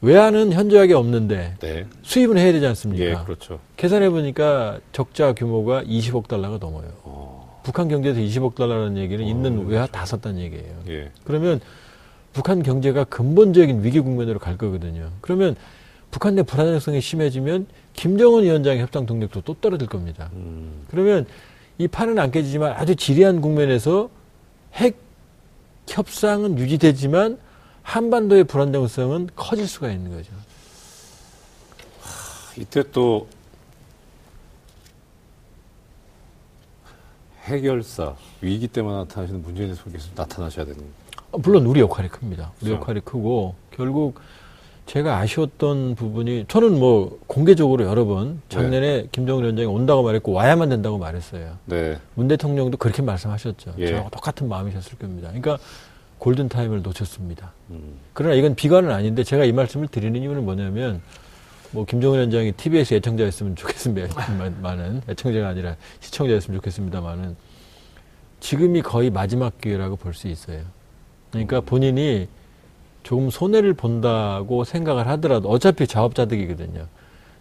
외환은 0.00 0.52
현저하게 0.52 0.94
없는데 0.94 1.54
네. 1.60 1.86
수입은 2.02 2.36
해야 2.36 2.52
되지 2.52 2.66
않습니까? 2.66 3.04
예, 3.04 3.14
그렇죠. 3.24 3.60
계산해 3.76 4.10
보니까 4.10 4.80
적자 4.92 5.32
규모가 5.32 5.84
20억 5.84 6.26
달러가 6.26 6.58
넘어요. 6.58 6.88
어, 7.04 7.60
북한 7.62 7.88
경제에서 7.88 8.20
20억 8.20 8.56
달러라는 8.56 8.96
얘기는 8.96 9.24
어, 9.24 9.28
있는 9.28 9.52
그렇죠. 9.54 9.68
외화 9.68 9.86
다 9.86 10.04
썼다는 10.04 10.40
얘기예요. 10.40 10.74
예. 10.88 11.10
그러면 11.24 11.60
북한 12.32 12.62
경제가 12.62 13.04
근본적인 13.04 13.84
위기 13.84 14.00
국면으로 14.00 14.38
갈 14.38 14.56
거거든요. 14.56 15.10
그러면 15.20 15.54
북한 16.10 16.34
내 16.34 16.42
불안정성이 16.42 17.00
심해지면 17.00 17.66
김정은 17.94 18.42
위원장의 18.42 18.80
협상 18.80 19.06
동력도 19.06 19.42
또 19.42 19.54
떨어질 19.54 19.86
겁니다. 19.86 20.30
음, 20.32 20.84
그러면 20.90 21.26
이 21.78 21.86
판은 21.88 22.18
안 22.18 22.30
깨지지만 22.30 22.72
아주 22.72 22.96
지리한 22.96 23.40
국면에서 23.40 24.10
핵 24.74 24.96
협상은 25.88 26.58
유지되지만 26.58 27.38
한반도의 27.82 28.44
불안정성은 28.44 29.30
커질 29.34 29.66
수가 29.66 29.90
있는 29.90 30.10
거죠. 30.10 30.32
이때 32.56 32.82
또 32.92 33.28
해결사 37.44 38.14
위기 38.40 38.68
때만 38.68 38.94
나타나시는 38.98 39.42
문재인 39.42 39.74
대통령께서 39.74 40.10
나타나셔야 40.14 40.64
되는 40.66 40.84
어, 41.32 41.38
물론 41.38 41.66
우리 41.66 41.80
역할이 41.80 42.08
큽니다. 42.08 42.52
우리 42.60 42.66
그렇죠. 42.68 42.80
역할이 42.80 43.00
크고 43.00 43.54
결국 43.70 44.20
제가 44.92 45.16
아쉬웠던 45.20 45.94
부분이 45.94 46.44
저는 46.48 46.78
뭐 46.78 47.18
공개적으로 47.26 47.86
여러 47.86 48.04
번 48.04 48.42
작년에 48.50 49.06
김정은 49.10 49.42
위원장이 49.42 49.64
온다고 49.66 50.02
말했고 50.02 50.32
와야만 50.32 50.68
된다고 50.68 50.98
말했어요. 50.98 51.56
네. 51.64 51.96
문 52.14 52.28
대통령도 52.28 52.76
그렇게 52.76 53.00
말씀하셨죠. 53.00 53.72
예. 53.78 53.86
저하고 53.86 54.10
똑같은 54.10 54.50
마음이셨을 54.50 54.98
겁니다. 54.98 55.28
그러니까 55.28 55.56
골든 56.18 56.50
타임을 56.50 56.82
놓쳤습니다. 56.82 57.52
음, 57.70 57.94
그러나 58.12 58.34
이건 58.34 58.54
비관은 58.54 58.90
아닌데 58.90 59.24
제가 59.24 59.46
이 59.46 59.52
말씀을 59.52 59.88
드리는 59.88 60.20
이유는 60.20 60.44
뭐냐면 60.44 61.00
뭐 61.70 61.86
김정은 61.86 62.18
위원장이 62.18 62.52
TBS 62.52 62.92
애청자였으면 62.92 63.56
좋겠습니다만은 63.56 65.04
애청자가 65.08 65.48
아니라 65.48 65.74
시청자였으면 66.00 66.60
좋겠습니다만은 66.60 67.34
지금이 68.40 68.82
거의 68.82 69.08
마지막 69.08 69.58
기회라고 69.58 69.96
볼 69.96 70.12
수 70.12 70.28
있어요. 70.28 70.60
그러니까 71.30 71.62
본인이 71.62 72.28
조금 73.02 73.30
손해를 73.30 73.74
본다고 73.74 74.64
생각을 74.64 75.06
하더라도 75.08 75.48
어차피 75.48 75.86
자업자득이거든요. 75.86 76.86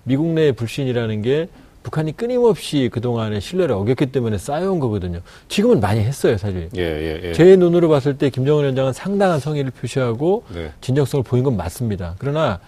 미국 0.03 0.27
내의 0.27 0.53
불신이라는 0.53 1.21
게 1.21 1.47
북한이 1.83 2.15
끊임없이 2.15 2.89
그동안에 2.91 3.39
신뢰를 3.39 3.73
어겼기 3.75 4.07
때문에 4.07 4.37
쌓여온 4.37 4.79
거거든요. 4.79 5.19
지금은 5.47 5.79
많이 5.79 5.99
했어요, 6.01 6.37
사실. 6.37 6.69
예, 6.77 6.81
예, 6.81 7.21
예. 7.23 7.33
제 7.33 7.55
눈으로 7.55 7.89
봤을 7.89 8.17
때 8.17 8.29
김정은 8.29 8.63
위원장은 8.63 8.93
상당한 8.93 9.39
성의를 9.39 9.71
표시하고 9.71 10.43
네. 10.53 10.71
진정성을 10.81 11.23
보인 11.23 11.43
건 11.43 11.57
맞습니다. 11.57 12.15
그러나 12.19 12.59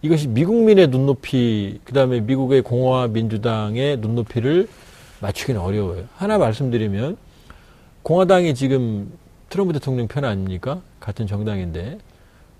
이것이 0.00 0.28
미국민의 0.28 0.88
눈높이, 0.88 1.80
그 1.84 1.92
다음에 1.92 2.20
미국의 2.20 2.62
공화와 2.62 3.08
민주당의 3.08 3.98
눈높이를 3.98 4.68
맞추기는 5.20 5.60
어려워요. 5.60 6.04
하나 6.16 6.38
말씀드리면, 6.38 7.16
공화당이 8.02 8.54
지금 8.56 9.12
트럼프 9.48 9.72
대통령 9.72 10.08
편 10.08 10.24
아닙니까? 10.24 10.80
같은 10.98 11.28
정당인데, 11.28 11.98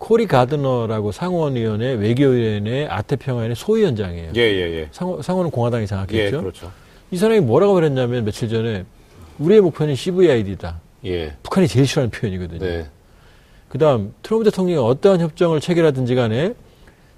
코리 0.02 0.26
가드너라고 0.26 1.12
상원위원회 1.12 1.92
외교위원회 1.92 2.88
아태평화위원회 2.88 3.54
소위원장이에요. 3.54 4.32
예, 4.34 4.40
예, 4.40 4.80
예. 4.80 4.88
상원, 4.90 5.22
상원은 5.22 5.52
공화당이 5.52 5.82
예, 5.82 5.86
장악했죠. 5.86 6.40
그렇죠. 6.40 6.72
이 7.12 7.16
사람이 7.16 7.38
뭐라고 7.38 7.72
그랬냐면 7.74 8.24
며칠 8.24 8.48
전에 8.48 8.84
우리의 9.38 9.60
목표는 9.60 9.94
CVID다. 9.94 10.80
예. 11.04 11.36
북한이 11.44 11.68
제일 11.68 11.86
싫어하는 11.86 12.10
표현이거든요. 12.10 12.58
네. 12.58 12.86
그 13.68 13.78
다음 13.78 14.12
트럼프 14.24 14.50
대통령이 14.50 14.84
어떠한 14.84 15.20
협정을 15.20 15.60
체결하든지 15.60 16.16
간에 16.16 16.54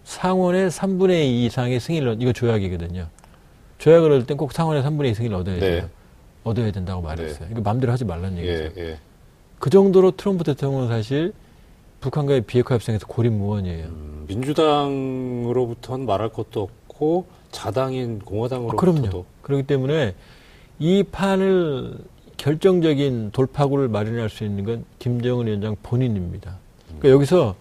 상원의 0.04 0.68
3분의 0.68 1.24
2 1.24 1.46
이상의 1.46 1.80
승인을, 1.80 2.18
이거 2.20 2.34
조약이거든요. 2.34 3.06
조약을 3.78 4.10
얻을 4.12 4.26
땐꼭 4.26 4.52
상원의 4.52 4.82
3분의 4.82 5.12
2 5.12 5.14
승인을 5.14 5.36
얻어야 5.36 5.58
돼요. 5.58 5.82
네. 5.84 5.88
얻어야 6.42 6.70
된다고 6.70 7.00
말했어요. 7.00 7.48
이거 7.50 7.62
마음대로 7.62 7.94
하지 7.94 8.04
말라는 8.04 8.36
얘기죠. 8.36 8.64
예, 8.76 8.90
예. 8.90 8.98
그 9.58 9.70
정도로 9.70 10.10
트럼프 10.10 10.44
대통령은 10.44 10.88
사실 10.88 11.32
북한과의 12.04 12.42
비핵화 12.42 12.74
협상에서 12.74 13.06
고립무원이에요. 13.06 13.86
음, 13.86 14.24
민주당으로부터는 14.28 16.04
말할 16.04 16.28
것도 16.28 16.60
없고 16.62 17.24
자당인 17.50 18.20
아, 18.20 18.24
공화당으로부터도 18.26 18.76
그럼요. 18.76 19.24
그렇기 19.40 19.62
때문에 19.66 20.14
이 20.78 21.02
판을 21.02 21.96
결정적인 22.36 23.30
돌파구를 23.32 23.88
마련할 23.88 24.28
수 24.28 24.44
있는 24.44 24.64
건 24.64 24.84
김정은 24.98 25.46
위원장 25.46 25.76
본인입니다. 25.82 26.58
그러니까 26.88 27.08
여기서 27.08 27.54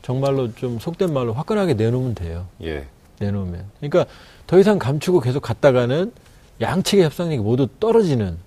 정말로 0.00 0.54
좀 0.54 0.78
속된 0.78 1.12
말로 1.12 1.34
화끈하게 1.34 1.74
내놓으면 1.74 2.14
돼요. 2.14 2.46
예. 2.62 2.86
내놓으면. 3.18 3.66
그러니까 3.80 4.06
더 4.46 4.58
이상 4.58 4.78
감추고 4.78 5.20
계속 5.20 5.40
갔다가는 5.40 6.10
양측의 6.62 7.04
협상력이 7.04 7.42
모두 7.42 7.68
떨어지는 7.78 8.38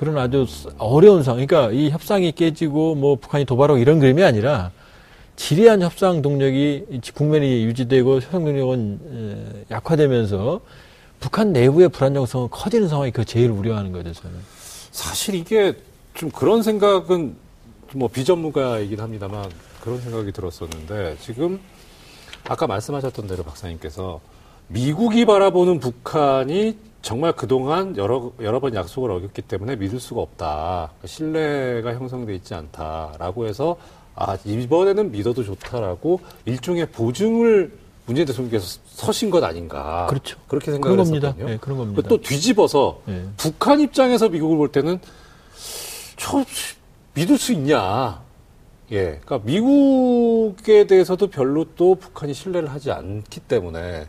그런 0.00 0.16
아주 0.16 0.46
어려운 0.78 1.22
상황. 1.22 1.44
그러니까 1.44 1.74
이 1.74 1.90
협상이 1.90 2.32
깨지고 2.32 2.94
뭐 2.94 3.16
북한이 3.16 3.44
도발하고 3.44 3.78
이런 3.78 4.00
그림이 4.00 4.22
아니라 4.22 4.70
지리한 5.36 5.82
협상 5.82 6.22
동력이 6.22 7.00
국면이 7.12 7.64
유지되고 7.64 8.22
협상 8.22 8.42
동력은 8.46 9.00
에, 9.68 9.74
약화되면서 9.74 10.62
북한 11.20 11.52
내부의 11.52 11.90
불안정성은 11.90 12.48
커지는 12.48 12.88
상황이 12.88 13.10
그 13.10 13.26
제일 13.26 13.50
우려하는 13.50 13.92
거죠, 13.92 14.14
저는. 14.14 14.38
사실 14.90 15.34
이게 15.34 15.74
좀 16.14 16.30
그런 16.30 16.62
생각은 16.62 17.36
뭐 17.92 18.08
비전문가이긴 18.08 19.00
합니다만 19.00 19.50
그런 19.82 20.00
생각이 20.00 20.32
들었었는데 20.32 21.18
지금 21.20 21.60
아까 22.48 22.66
말씀하셨던 22.66 23.26
대로 23.26 23.42
박사님께서 23.42 24.20
미국이 24.68 25.26
바라보는 25.26 25.78
북한이 25.78 26.89
정말 27.02 27.32
그동안 27.32 27.96
여러, 27.96 28.32
여러 28.40 28.60
번 28.60 28.74
약속을 28.74 29.10
어겼기 29.10 29.42
때문에 29.42 29.76
믿을 29.76 30.00
수가 30.00 30.20
없다. 30.20 30.92
신뢰가 31.04 31.94
형성돼 31.94 32.34
있지 32.36 32.54
않다라고 32.54 33.46
해서 33.46 33.76
아, 34.14 34.36
이번에는 34.44 35.10
믿어도 35.10 35.42
좋다라고 35.42 36.20
일종의 36.44 36.90
보증을 36.90 37.72
문재인 38.06 38.26
대통령께서 38.26 38.80
서신 38.86 39.30
것 39.30 39.42
아닌가. 39.42 40.06
그렇죠. 40.10 40.36
그렇게 40.48 40.72
생각을 40.72 40.96
그런 40.96 41.06
겁니다. 41.06 41.28
했었거든요. 41.28 41.52
네, 41.52 41.58
그런 41.60 41.78
겁니다. 41.78 42.08
또 42.08 42.20
뒤집어서 42.20 43.00
예. 43.08 43.24
북한 43.36 43.80
입장에서 43.80 44.28
미국을 44.28 44.56
볼 44.56 44.72
때는 44.72 44.98
저 46.16 46.44
믿을 47.14 47.38
수 47.38 47.52
있냐 47.52 48.20
예. 48.92 49.20
그러니까 49.24 49.40
미국에 49.44 50.86
대해서도 50.86 51.28
별로 51.28 51.64
또 51.76 51.94
북한이 51.94 52.34
신뢰를 52.34 52.70
하지 52.70 52.90
않기 52.90 53.40
때문에 53.40 54.06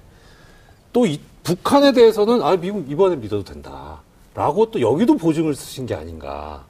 또 0.91 1.05
이, 1.05 1.19
북한에 1.43 1.91
대해서는 1.91 2.41
아 2.41 2.55
미국 2.55 2.89
이번에 2.89 3.15
믿어도 3.15 3.43
된다라고 3.43 4.71
또 4.71 4.81
여기도 4.81 5.17
보증을 5.17 5.55
쓰신 5.55 5.86
게 5.86 5.95
아닌가. 5.95 6.65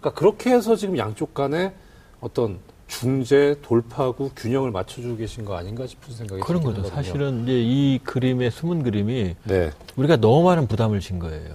그러니까 0.00 0.18
그렇게 0.18 0.50
해서 0.50 0.76
지금 0.76 0.96
양쪽 0.96 1.34
간에 1.34 1.72
어떤 2.20 2.58
중재 2.88 3.56
돌파구 3.62 4.30
균형을 4.34 4.70
맞춰주고 4.72 5.16
계신 5.16 5.44
거 5.44 5.56
아닌가 5.56 5.86
싶은 5.86 6.12
생각이 6.12 6.42
그런 6.42 6.62
거죠. 6.62 6.82
사실은 6.84 7.44
이제 7.44 7.52
이 7.62 8.00
그림의 8.02 8.50
숨은 8.50 8.82
그림이 8.82 9.36
네. 9.44 9.70
우리가 9.96 10.16
너무 10.16 10.44
많은 10.44 10.66
부담을 10.66 11.00
진 11.00 11.18
거예요. 11.18 11.54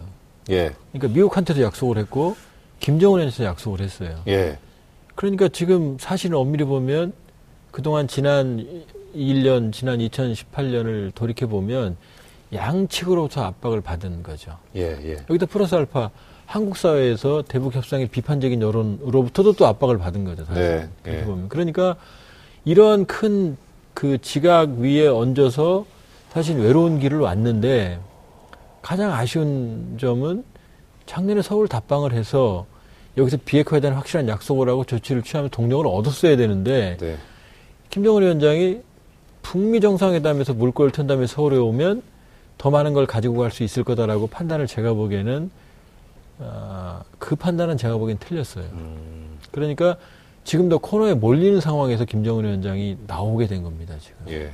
예. 0.49 0.73
그러니까 0.93 1.13
미국한테도 1.13 1.61
약속을 1.61 1.97
했고 1.97 2.35
김정은한테도 2.79 3.43
약속을 3.43 3.81
했어요. 3.81 4.21
예. 4.27 4.59
그러니까 5.15 5.49
지금 5.49 5.97
사실은 5.99 6.37
엄밀히 6.37 6.63
보면 6.65 7.13
그동안 7.71 8.07
지난 8.07 8.65
1년, 9.13 9.73
지난 9.73 9.99
2018년을 9.99 11.13
돌이켜 11.15 11.47
보면 11.47 11.97
양측으로부터 12.55 13.43
압박을 13.43 13.81
받은 13.81 14.23
거죠. 14.23 14.57
예. 14.75 14.97
예. 15.03 15.17
여기다 15.29 15.45
플러스 15.45 15.75
알파 15.75 16.09
한국 16.45 16.77
사회에서 16.77 17.43
대북 17.47 17.75
협상의 17.75 18.07
비판적인 18.07 18.61
여론으로부터도 18.61 19.53
또 19.53 19.65
압박을 19.67 19.97
받은 19.97 20.25
거죠. 20.25 20.45
사실. 20.45 20.89
네, 21.03 21.11
네. 21.11 21.25
보면 21.25 21.49
그러니까 21.49 21.95
이러한 22.65 23.05
큰 23.05 23.57
그 23.95 24.19
지각 24.21 24.71
위에 24.77 25.07
얹어서 25.07 25.85
사실 26.29 26.59
외로운 26.59 26.99
길을 26.99 27.19
왔는데 27.19 27.97
가장 28.83 29.11
아쉬운 29.11 29.97
점은 29.97 30.43
작년에 31.07 31.41
서울 31.41 31.67
답방을 31.67 32.11
해서 32.11 32.67
여기서 33.17 33.37
비핵화에 33.45 33.79
대한 33.79 33.95
확실한 33.95 34.27
약속을 34.27 34.67
하고 34.67 34.83
조치를 34.83 35.23
취하면 35.23 35.49
동력을 35.49 35.87
얻었어야 35.87 36.35
되는데 36.35 36.97
네. 36.99 37.17
김정은 37.89 38.21
위원장이 38.21 38.81
북미 39.41 39.79
정상회담에서 39.79 40.53
물꼬를 40.53 40.91
튼 40.91 41.07
다음에 41.07 41.25
서울에 41.25 41.55
오면 41.55 42.03
더 42.57 42.69
많은 42.69 42.93
걸 42.93 43.05
가지고 43.05 43.37
갈 43.37 43.51
수 43.51 43.63
있을 43.63 43.83
거다라고 43.83 44.27
판단을 44.27 44.67
제가 44.67 44.93
보기에는 44.93 45.51
아, 46.39 47.03
그 47.19 47.35
판단은 47.35 47.77
제가 47.77 47.97
보기엔 47.97 48.17
틀렸어요. 48.19 48.65
음, 48.73 49.37
그러니까 49.51 49.95
지금도 50.43 50.79
코너에 50.79 51.13
몰리는 51.13 51.59
상황에서 51.61 52.05
김정은 52.05 52.43
위원장이 52.43 52.97
나오게 53.07 53.47
된 53.47 53.63
겁니다. 53.63 53.95
지금. 53.99 54.17
예. 54.29 54.53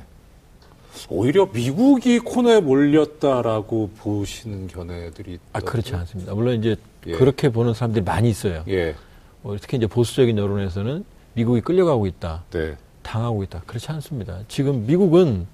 오히려 1.08 1.46
미국이 1.52 2.18
코너에 2.18 2.60
몰렸다라고 2.60 3.90
보시는 3.98 4.68
견해들이 4.68 5.38
아 5.52 5.60
그렇지. 5.60 5.94
않습니다. 5.94 6.34
물론 6.34 6.54
이제 6.58 6.76
예. 7.06 7.12
그렇게 7.12 7.48
보는 7.48 7.74
사람들이 7.74 8.04
많이 8.04 8.28
있어요. 8.30 8.62
예. 8.68 8.94
어, 9.42 9.56
특히 9.60 9.76
이제 9.78 9.86
보수적인 9.86 10.36
여론에서는 10.38 11.04
미국이 11.34 11.62
끌려가고 11.62 12.06
있다, 12.06 12.44
네. 12.50 12.76
당하고 13.02 13.42
있다. 13.42 13.62
그렇지 13.66 13.90
않습니다. 13.90 14.40
지금 14.48 14.86
미국은 14.86 15.46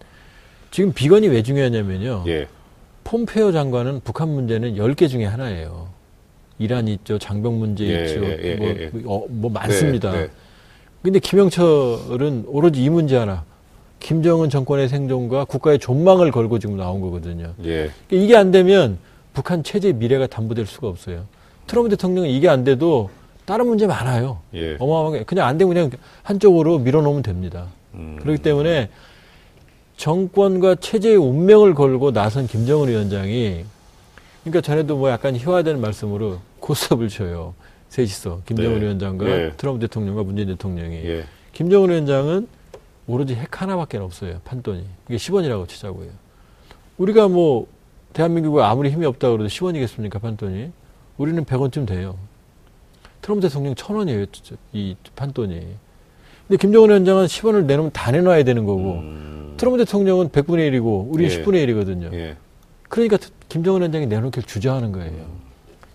지금 0.71 0.93
비건이 0.93 1.29
왜 1.29 1.43
중요하냐면요. 1.43 2.25
예. 2.29 2.47
폼페오 3.05 3.53
장관은 3.53 4.01
북한 4.05 4.29
문제는 4.29 4.75
10개 4.77 5.09
중에 5.09 5.25
하나예요. 5.25 5.89
이란 6.59 6.89
있죠, 6.89 7.19
장병 7.19 7.59
문제 7.59 7.85
예, 7.87 8.05
있죠, 8.05 8.25
예, 8.25 8.39
예, 8.43 8.55
뭐, 8.57 8.69
예, 8.69 8.81
예. 8.81 8.91
어, 9.05 9.25
뭐 9.29 9.51
많습니다. 9.51 10.13
네, 10.13 10.19
네. 10.23 10.31
근데 11.03 11.19
김영철은 11.21 12.45
오로지 12.49 12.83
이 12.83 12.91
문제 12.91 13.17
하나, 13.17 13.45
김정은 14.01 14.51
정권의 14.51 14.89
생존과 14.89 15.45
국가의 15.45 15.79
존망을 15.79 16.31
걸고 16.33 16.59
지금 16.59 16.77
나온 16.77 17.01
거거든요. 17.01 17.55
예. 17.65 17.91
그러니까 18.09 18.27
이게 18.27 18.37
안 18.37 18.51
되면 18.51 18.99
북한 19.33 19.63
체제의 19.63 19.95
미래가 19.95 20.27
담보될 20.27 20.67
수가 20.67 20.89
없어요. 20.89 21.27
트럼프 21.67 21.91
대통령은 21.91 22.29
이게 22.29 22.49
안 22.49 22.65
돼도 22.65 23.11
다른 23.45 23.67
문제 23.69 23.87
많아요. 23.87 24.41
예. 24.55 24.77
어마어마하게 24.79 25.25
그냥 25.25 25.47
안 25.47 25.59
되면 25.59 25.73
그냥 25.73 25.91
한쪽으로 26.25 26.79
밀어놓으면 26.79 27.23
됩니다. 27.23 27.69
음. 27.95 28.19
그렇기 28.21 28.43
때문에 28.43 28.91
정권과 29.99 30.77
체제의 30.77 31.17
운명을 31.17 31.75
걸고 31.75 32.13
나선 32.13 32.47
김정은 32.47 32.89
위원장이 32.89 33.65
그러니까 34.45 34.61
전에도 34.61 34.97
뭐 34.97 35.11
약간 35.11 35.37
희화되는 35.37 35.81
말씀으로 35.81 36.39
고스톱을 36.61 37.09
쳐요. 37.09 37.55
셋이서 37.89 38.43
김정은 38.47 38.75
네. 38.79 38.85
위원장과 38.85 39.25
네. 39.25 39.53
트럼프 39.57 39.81
대통령과 39.81 40.23
문재인 40.23 40.49
대통령이 40.49 40.97
예. 41.05 41.25
김정은 41.53 41.91
위원장은 41.91 42.47
오로지 43.09 43.35
핵 43.35 43.61
하나밖에 43.61 43.99
없어요. 43.99 44.41
판돈이. 44.45 44.85
그게 45.05 45.17
10원이라고 45.17 45.67
치자고요. 45.67 46.11
우리가 46.99 47.27
뭐 47.27 47.67
대한민국에 48.13 48.63
아무리 48.63 48.91
힘이 48.91 49.05
없다 49.07 49.31
그래도 49.31 49.47
10원이겠습니까 49.47 50.21
판돈이? 50.21 50.71
우리는 51.17 51.45
100원쯤 51.45 51.89
돼요. 51.89 52.17
트럼프 53.21 53.41
대통령 53.49 53.75
1000원이에요. 53.75 54.29
이 54.73 54.95
판돈이. 55.17 55.67
근데 56.49 56.57
김정은 56.61 56.89
위원장은 56.89 57.27
10원을 57.27 57.65
내놓으면 57.67 57.91
다 57.93 58.11
내놔야 58.11 58.43
되는 58.45 58.65
거고 58.65 58.81
음. 59.01 59.55
트럼프 59.59 59.79
대통령은 59.85 60.31
100분의 60.31 60.71
1이고 60.73 61.13
우리는 61.13 61.31
예. 61.31 61.45
10분의 61.45 61.67
1이거든요. 61.67 62.13
예. 62.15 62.37
그러니까 62.89 63.19
트- 63.19 63.31
김정은 63.51 63.81
위원장이 63.83 64.07
내놓기를 64.07 64.45
주저하는 64.45 64.93
거예요. 64.93 65.27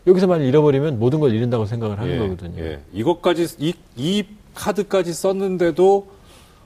여기서 0.05 0.27
만약 0.27 0.43
잃어버리면 0.45 0.99
모든 0.99 1.19
걸 1.19 1.33
잃는다고 1.33 1.65
생각을 1.65 1.97
하는 1.99 2.13
예. 2.15 2.19
거거든요. 2.19 2.61
예. 2.63 2.79
이것까지 2.93 3.47
이, 3.57 3.73
이 3.95 4.23
카드까지 4.53 5.11
썼는데도 5.13 6.07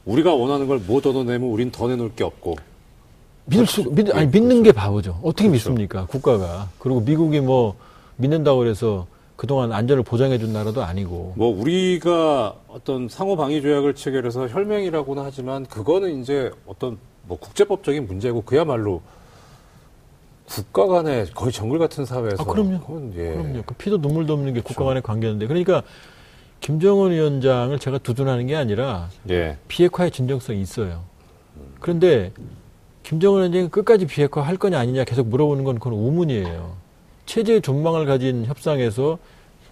우리가 0.05 0.33
원하는 0.33 0.67
걸 0.67 0.79
못 0.85 1.05
얻어내면 1.05 1.47
우린 1.49 1.71
더 1.71 1.87
내놓을 1.87 2.13
게 2.15 2.23
없고. 2.23 2.55
믿을 3.45 3.65
수, 3.65 3.89
믿, 3.93 4.09
아니, 4.13 4.23
예, 4.23 4.25
믿는 4.25 4.63
게 4.63 4.73
바보죠. 4.73 5.19
어떻게 5.23 5.47
그렇죠. 5.47 5.69
믿습니까? 5.69 6.05
국가가. 6.07 6.67
그리고 6.79 6.99
미국이 6.99 7.39
뭐, 7.39 7.75
믿는다고 8.17 8.59
그래서 8.59 9.07
그동안 9.37 9.71
안전을 9.71 10.03
보장해준 10.03 10.51
나라도 10.51 10.83
아니고. 10.83 11.33
뭐 11.37 11.55
우리가 11.61 12.55
어떤 12.67 13.07
상호 13.07 13.37
방위 13.37 13.61
조약을 13.61 13.93
체결해서 13.93 14.47
혈맹이라고는 14.47 15.23
하지만 15.23 15.65
그거는 15.67 16.19
이제 16.21 16.51
어떤 16.65 16.97
뭐 17.23 17.37
국제법적인 17.39 18.07
문제고 18.07 18.41
그야말로 18.41 19.01
국가 20.45 20.87
간의 20.87 21.27
거의 21.35 21.51
정글 21.51 21.77
같은 21.77 22.03
사회에서 22.05 22.41
아, 22.41 22.45
그럼요. 22.45 22.79
그건 22.79 23.13
예. 23.15 23.33
그럼요. 23.33 23.63
그 23.65 23.75
피도 23.75 23.97
눈물도 23.97 24.33
없는 24.33 24.53
게 24.53 24.61
국가 24.61 24.75
그렇죠. 24.75 24.87
간의 24.87 25.01
관계인데. 25.03 25.45
그러니까, 25.45 25.83
김정은 26.61 27.11
위원장을 27.11 27.77
제가 27.77 27.99
두둔하는 27.99 28.47
게 28.47 28.55
아니라, 28.55 29.09
예. 29.29 29.57
비핵화의 29.67 30.09
진정성이 30.09 30.61
있어요. 30.61 31.03
그런데, 31.79 32.31
김정은 33.03 33.39
위원장이 33.41 33.69
끝까지 33.69 34.07
비핵화 34.07 34.41
할 34.41 34.57
거냐 34.57 34.79
아니냐 34.79 35.03
계속 35.03 35.27
물어보는 35.27 35.63
건 35.63 35.75
그건 35.75 35.93
우문이에요. 35.93 36.86
체제의 37.27 37.61
존망을 37.61 38.07
가진 38.07 38.45
협상에서 38.45 39.19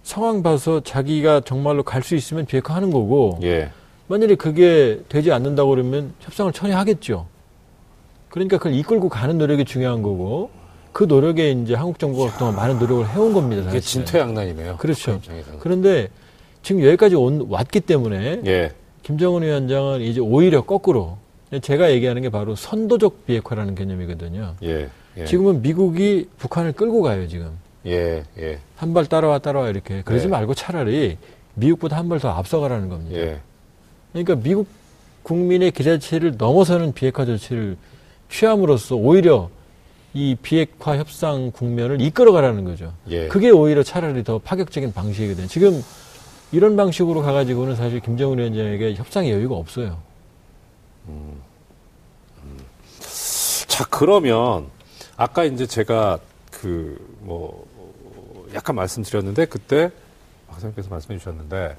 상황 0.04 0.44
봐서 0.44 0.82
자기가 0.82 1.42
정말로 1.42 1.82
갈 1.82 2.04
수 2.04 2.16
있으면 2.16 2.46
비핵화하는 2.46 2.92
거고, 2.92 3.40
예. 3.42 3.72
만약에 4.08 4.36
그게 4.36 5.02
되지 5.10 5.32
않는다고 5.32 5.72
그러면 5.72 6.14
협상을 6.20 6.52
처리하겠죠. 6.54 7.26
그러니까 8.30 8.58
그걸 8.60 8.74
이끌고 8.76 9.10
가는 9.10 9.38
노력이 9.40 9.66
중요한 9.66 10.04
거고 10.04 10.52
그 10.92 11.06
노력에 11.06 11.52
이제 11.52 11.74
한국 11.74 11.98
정부가 11.98 12.32
그동안 12.34 12.56
많은 12.56 12.78
노력을 12.78 13.08
해온 13.10 13.34
겁니다. 13.34 13.68
이게. 13.70 13.80
진퇴양난이네요. 13.80 14.78
그렇죠. 14.78 15.20
그. 15.26 15.58
그런데 15.60 16.10
지금 16.62 16.84
여기까지 16.84 17.16
온, 17.16 17.48
왔기 17.50 17.80
때문에 17.82 18.42
예. 18.46 18.72
김정은 19.02 19.42
위원장은 19.42 20.02
이제 20.02 20.20
오히려 20.20 20.62
거꾸로 20.62 21.18
제가 21.62 21.92
얘기하는 21.92 22.22
게 22.22 22.30
바로 22.30 22.56
선도적 22.56 23.26
비핵화라는 23.26 23.74
개념이거든요. 23.74 24.56
예. 24.64 24.90
예. 25.18 25.26
지금은 25.26 25.62
미국이 25.62 26.28
북한을 26.38 26.74
끌고 26.74 27.02
가요, 27.02 27.28
지금. 27.28 27.52
예. 27.86 28.24
예. 28.38 28.60
한 28.76 28.94
발 28.94 29.06
따라와 29.06 29.40
따라와 29.40 29.70
이렇게. 29.70 30.02
그러지 30.02 30.26
네. 30.26 30.32
말고 30.32 30.54
차라리 30.54 31.18
미국보다 31.54 31.98
한 31.98 32.10
발 32.10 32.20
더 32.20 32.30
앞서가라는 32.30 32.90
겁니다. 32.90 33.18
예. 33.18 33.40
그러니까 34.12 34.36
미국 34.36 34.68
국민의 35.24 35.72
기대치를 35.72 36.36
넘어서는 36.38 36.94
비핵화 36.94 37.26
조치를 37.26 37.78
취함으로써 38.30 38.96
오히려 38.96 39.50
이 40.14 40.36
비핵화 40.42 40.98
협상 40.98 41.52
국면을 41.52 42.00
이끌어가라는 42.02 42.64
거죠. 42.64 42.94
예. 43.10 43.28
그게 43.28 43.50
오히려 43.50 43.84
차라리 43.84 44.24
더 44.24 44.38
파격적인 44.40 44.94
방식이거든요. 44.94 45.48
지금 45.48 45.84
이런 46.52 46.76
방식으로 46.76 47.22
가가지고는 47.22 47.76
사실 47.76 48.00
김정은 48.00 48.38
위원장에게 48.40 48.96
협상의 48.96 49.32
여유가 49.32 49.56
없어요. 49.56 49.98
자, 53.68 53.86
그러면 53.90 54.68
아까 55.18 55.44
이제 55.44 55.66
제가 55.66 56.20
그 56.52 57.16
뭐 57.26 57.66
약간 58.54 58.76
말씀드렸는데 58.76 59.46
그때 59.46 59.92
박사님께서 60.48 60.90
말씀해 60.90 61.18
주셨는데 61.18 61.76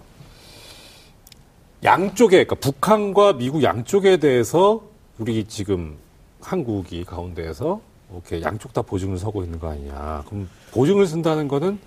양쪽에 1.85 2.45
그러니까 2.45 2.57
북한과 2.57 3.35
미국 3.35 3.63
양쪽에 3.63 4.17
대해서 4.17 4.83
우리 5.19 5.45
지금 5.45 5.97
한국이 6.41 7.05
가운데에서 7.05 7.81
이렇게 8.13 8.43
양쪽 8.43 8.73
다 8.73 8.83
보증을 8.83 9.19
서고 9.19 9.43
있는 9.43 9.59
거 9.59 9.71
아니냐. 9.71 10.25
그럼 10.27 10.49
보증을 10.73 11.07
쓴다는 11.07 11.49
거는 11.49 11.79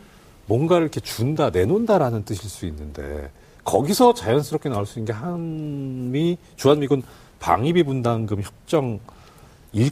뭔가를 0.48 0.84
이렇게 0.84 1.00
준다, 1.00 1.50
내놓는다라는 1.50 2.26
뜻일 2.26 2.50
수 2.50 2.66
있는데 2.66 3.30
거기서 3.64 4.14
자연스럽게 4.14 4.70
나올 4.70 4.86
수 4.86 5.00
있는 5.00 5.06
게 5.06 5.14
한미 5.14 6.38
주한미군 6.56 7.04
방위비 7.40 7.84
분담금 7.84 8.42
협정일 8.42 9.00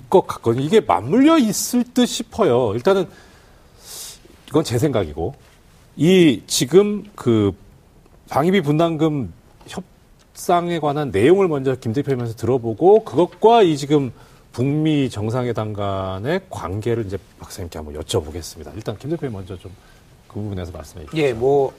것 0.09 0.25
같거든요. 0.27 0.63
이게 0.63 0.79
맞물려 0.81 1.37
있을 1.37 1.83
듯 1.93 2.05
싶어요. 2.05 2.73
일단은 2.73 3.07
이건 4.47 4.63
제 4.63 4.77
생각이고 4.77 5.35
이 5.95 6.41
지금 6.47 7.03
그 7.15 7.51
방위비 8.29 8.61
분담금 8.61 9.33
협 9.67 9.83
협상에 10.31 10.79
관한 10.79 11.09
내용을 11.09 11.47
먼저 11.47 11.75
김 11.75 11.93
대표면서 11.93 12.35
들어보고 12.35 13.03
그것과 13.03 13.63
이 13.63 13.75
지금 13.75 14.11
북미 14.51 15.09
정상회담 15.09 15.73
간의 15.73 16.41
관계를 16.49 17.05
이제 17.07 17.17
박사님께 17.39 17.79
한번 17.79 17.99
여쭤보겠습니다. 18.01 18.75
일단 18.75 18.97
김 18.97 19.09
대표 19.09 19.29
먼저 19.29 19.57
좀 19.57 19.71
그 20.27 20.43
부분에서 20.43 20.71
말씀해 20.71 21.05
주시죠. 21.05 21.17
예, 21.21 21.33
뭐, 21.33 21.73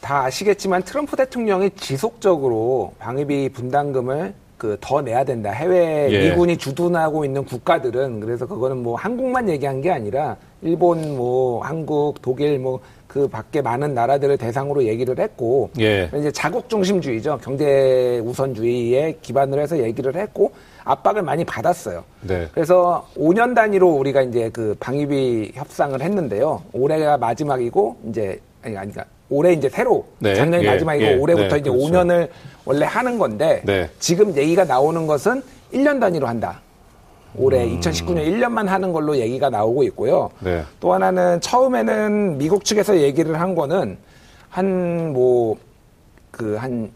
다 0.00 0.24
아시겠지만 0.24 0.82
트럼프 0.82 1.16
대통령이 1.16 1.70
지속적으로 1.76 2.94
방위비 2.98 3.50
분담금을 3.50 4.34
그 4.60 4.76
더 4.80 5.00
내야 5.02 5.24
된다. 5.24 5.50
해외 5.50 6.08
예. 6.10 6.30
미군이 6.30 6.56
주둔하고 6.56 7.24
있는 7.24 7.44
국가들은 7.44 8.20
그래서 8.20 8.46
그거는 8.46 8.82
뭐 8.82 8.94
한국만 8.94 9.48
얘기한 9.48 9.80
게 9.80 9.90
아니라 9.90 10.36
일본 10.62 11.16
뭐 11.16 11.62
한국 11.64 12.22
독일 12.22 12.58
뭐 12.60 12.80
그 13.10 13.26
밖에 13.26 13.60
많은 13.60 13.92
나라들을 13.92 14.38
대상으로 14.38 14.84
얘기를 14.84 15.18
했고 15.18 15.70
예. 15.80 16.08
이제 16.16 16.30
자국 16.30 16.68
중심주의죠. 16.68 17.40
경제 17.42 18.22
우선주의에 18.24 19.16
기반을 19.20 19.58
해서 19.58 19.76
얘기를 19.78 20.14
했고 20.14 20.52
압박을 20.84 21.22
많이 21.22 21.44
받았어요. 21.44 22.04
네. 22.20 22.46
그래서 22.54 23.08
5년 23.16 23.56
단위로 23.56 23.88
우리가 23.88 24.22
이제 24.22 24.48
그 24.50 24.76
방위비 24.78 25.52
협상을 25.54 26.00
했는데요. 26.00 26.62
올해가 26.72 27.16
마지막이고 27.18 27.96
이제 28.10 28.40
아니 28.62 28.76
아니 28.76 28.92
그러니까 28.92 29.04
올해 29.30 29.52
이제 29.52 29.68
새로 29.68 30.04
네. 30.18 30.34
작년이 30.34 30.64
예, 30.64 30.70
마지막이고 30.70 31.06
예, 31.10 31.14
올해부터 31.16 31.54
네, 31.54 31.60
이제 31.60 31.70
그렇죠. 31.70 31.86
5년을 31.86 32.28
원래 32.64 32.84
하는 32.84 33.18
건데 33.18 33.62
네. 33.64 33.88
지금 34.00 34.36
얘기가 34.36 34.64
나오는 34.64 35.06
것은 35.06 35.42
1년 35.72 36.00
단위로 36.00 36.26
한다. 36.26 36.60
올해 37.36 37.64
음. 37.64 37.78
2019년 37.78 38.26
1년만 38.26 38.66
하는 38.66 38.92
걸로 38.92 39.16
얘기가 39.16 39.48
나오고 39.50 39.84
있고요. 39.84 40.30
네. 40.40 40.64
또 40.80 40.92
하나는 40.92 41.40
처음에는 41.40 42.38
미국 42.38 42.64
측에서 42.64 42.98
얘기를 42.98 43.40
한 43.40 43.54
거는 43.54 43.96
한 44.48 45.12
뭐 45.12 45.56
그한그 46.32 46.90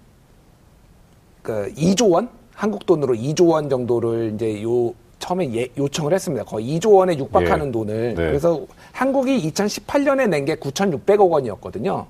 2조 1.77 2.11
원 2.11 2.29
한국 2.55 2.85
돈으로 2.87 3.15
2조 3.15 3.49
원 3.51 3.69
정도를 3.69 4.33
이제 4.35 4.63
요 4.63 4.93
처음에 5.21 5.53
예- 5.55 5.69
요청을 5.79 6.13
했습니다. 6.13 6.45
거의 6.45 6.67
2조 6.79 6.95
원에 6.95 7.17
육박하는 7.17 7.69
예. 7.69 7.73
돈을 7.73 8.09
네. 8.09 8.15
그래서 8.15 8.61
한국이 8.93 9.51
2018년에 9.51 10.29
낸 10.29 10.45
게 10.45 10.57
9,600억 10.57 11.31
원이었거든요. 11.31 12.07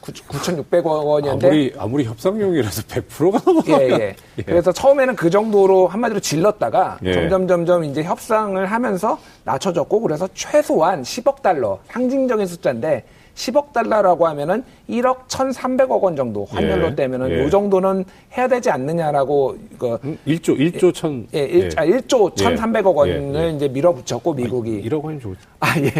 9,600억 0.00 0.86
원이었는데 0.86 1.46
아무리 1.46 1.74
아무리 1.78 2.04
협상용이라서 2.04 2.82
100%가 2.82 3.40
넘어가요. 3.44 3.80
예, 3.80 3.90
예. 3.90 4.16
예. 4.38 4.42
그래서 4.42 4.72
처음에는 4.72 5.16
그 5.16 5.30
정도로 5.30 5.88
한마디로 5.88 6.20
질렀다가 6.20 6.98
예. 7.04 7.12
점점 7.12 7.46
점점 7.46 7.84
이제 7.84 8.02
협상을 8.02 8.64
하면서 8.64 9.18
낮춰졌고 9.44 10.00
그래서 10.00 10.28
최소한 10.34 11.02
10억 11.02 11.42
달러 11.42 11.78
상징적인 11.88 12.46
숫자인데 12.46 13.04
10억 13.34 13.72
달러라고 13.72 14.26
하면은 14.28 14.64
1억 14.88 15.28
1,300억 15.28 16.02
원 16.02 16.16
정도 16.16 16.44
환율로 16.50 16.88
예. 16.88 16.94
떼면은 16.94 17.30
예. 17.30 17.44
요 17.44 17.50
정도는 17.50 18.04
해야 18.36 18.48
되지 18.48 18.70
않느냐라고 18.70 19.56
그 19.78 19.98
음, 20.04 20.18
1조 20.26 20.58
1조 20.58 20.92
천 20.92 21.26
예, 21.34 21.44
1, 21.44 21.70
아, 21.76 21.86
1조 21.86 22.32
예. 22.40 22.56
1,300억 22.56 22.94
원을 22.94 23.32
예, 23.34 23.44
예. 23.44 23.50
이제 23.50 23.68
밀어붙였고 23.68 24.34
미국이 24.34 24.82
1억 24.82 25.02
원이 25.02 25.20
좋지. 25.20 25.40
아, 25.60 25.78
예. 25.78 25.84
예. 25.84 25.90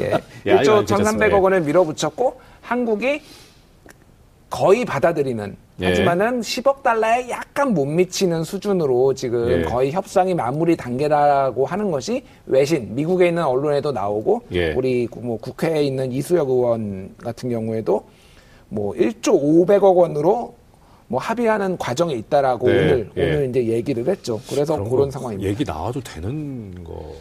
예, 0.00 0.11
아니, 0.11 0.11
1조 0.44 0.68
아니, 0.76 0.86
괜찮습니다. 0.86 1.26
1,300억 1.26 1.32
예. 1.32 1.38
원을 1.40 1.60
밀어붙였고 1.62 2.40
한국이 2.60 3.20
거의 4.50 4.84
받아들이는 4.84 5.56
예. 5.80 5.86
하지만은 5.88 6.40
10억 6.42 6.82
달러에 6.82 7.30
약간 7.30 7.72
못 7.72 7.86
미치는 7.86 8.44
수준으로 8.44 9.14
지금 9.14 9.50
예. 9.50 9.62
거의 9.62 9.90
협상이 9.92 10.34
마무리 10.34 10.76
단계라고 10.76 11.64
하는 11.64 11.90
것이 11.90 12.22
외신 12.46 12.94
미국에 12.94 13.28
있는 13.28 13.42
언론에도 13.44 13.90
나오고 13.92 14.42
예. 14.52 14.72
우리 14.74 15.06
구- 15.06 15.20
뭐 15.22 15.38
국회에 15.38 15.82
있는 15.84 16.12
이수혁 16.12 16.50
의원 16.50 17.14
같은 17.18 17.48
경우에도 17.48 18.04
뭐 18.68 18.92
1조 18.94 19.40
500억 19.66 19.96
원으로 19.96 20.54
뭐 21.08 21.20
합의하는 21.20 21.76
과정에 21.78 22.14
있다라고 22.14 22.68
네. 22.68 22.72
오늘 22.78 23.10
예. 23.16 23.22
오늘 23.22 23.48
이제 23.50 23.66
얘기를 23.66 24.06
했죠. 24.06 24.40
그래서 24.48 24.74
그런 24.74 24.88
그런 24.90 25.04
거 25.06 25.10
상황입니다. 25.10 25.48
얘기 25.50 25.64
나와도 25.64 26.00
되는 26.02 26.84
거. 26.84 27.12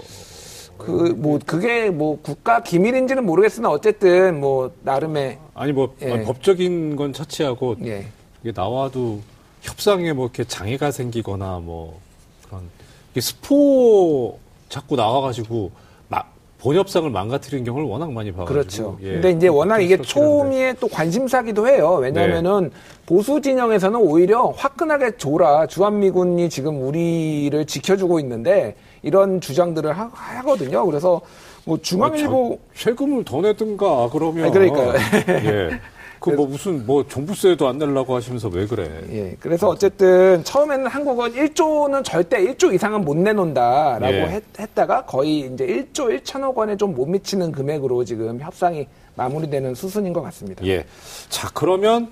그 0.86 1.14
뭐 1.16 1.40
그게 1.46 1.90
뭐 1.90 2.20
국가 2.22 2.62
기밀인지는 2.64 3.26
모르겠으나 3.26 3.70
어쨌든 3.70 4.40
뭐 4.40 4.72
나름의 4.84 5.38
아니 5.54 5.72
뭐 5.72 5.96
예. 6.02 6.22
법적인 6.24 6.96
건 6.96 7.14
차치하고 7.14 7.76
예. 7.86 8.06
이게 8.42 8.52
나와도 8.56 9.20
협상에 9.62 10.14
뭐 10.14 10.26
이렇게 10.26 10.44
장애가 10.44 10.92
생기거나 10.92 11.60
뭐 11.60 12.00
그런 12.48 12.64
이게 13.12 13.22
스포 13.22 14.40
자꾸 14.70 14.96
나와가지고 14.96 15.72
막 16.08 16.34
본협상을 16.60 17.10
망가뜨리는 17.10 17.66
경우를 17.66 17.88
워낙 17.88 18.12
많이 18.12 18.32
봐가지고. 18.32 18.54
그렇죠. 18.54 18.98
예. 19.02 19.14
근데 19.14 19.32
이제 19.32 19.48
워낙 19.48 19.80
이게. 19.82 19.98
초미의 19.98 20.76
또 20.80 20.88
관심사기도 20.88 21.68
해요. 21.68 21.98
왜냐하면은 22.02 22.72
보수 23.06 23.42
진영에서는 23.42 24.00
오히려 24.00 24.48
화끈하게 24.56 25.18
줘라. 25.18 25.68
주한미군이 25.68 26.50
지금 26.50 26.82
우리를 26.88 27.66
지켜주고 27.66 28.20
있는데 28.22 28.76
이런 29.04 29.42
주장들을 29.42 29.92
하, 29.98 30.10
거든요 30.44 30.86
그래서 30.86 31.22
뭐 31.66 31.78
중앙일보 31.82 32.32
뭐 32.32 32.58
자- 32.74 32.84
세금을 32.86 33.24
더 33.24 33.42
내든가 33.42 34.10
그러면. 34.12 34.46
아니, 34.46 34.54
그러니까요. 34.54 34.94
예. 35.30 35.80
그뭐 36.20 36.46
무슨 36.46 36.86
뭐 36.86 37.04
종부세도 37.08 37.68
안 37.68 37.80
내려고 37.80 38.16
하시면서 38.16 38.48
왜 38.50 38.68
그래? 38.68 38.88
예. 39.12 39.36
그래서 39.40 39.68
어쨌든 39.70 40.44
처음에는 40.44 40.86
한국은 40.86 41.34
1조는 41.34 42.04
절대 42.04 42.38
1조 42.46 42.72
이상은 42.76 43.04
못 43.04 43.18
내놓는다라고 43.18 44.14
예. 44.14 44.22
했, 44.28 44.44
했다가 44.60 45.06
거의 45.06 45.40
이제 45.52 45.66
1조 45.66 46.22
1천억 46.22 46.54
원에 46.56 46.78
좀 46.78 46.94
못 46.94 47.08
미치는 47.08 47.52
금액으로 47.52 48.04
지금 48.06 48.40
협상이 48.40 48.88
마무리되는 49.16 49.74
수순인 49.74 50.14
것 50.14 50.22
같습니다. 50.22 50.64
예. 50.68 50.86
자, 51.30 51.50
그러면 51.56 52.10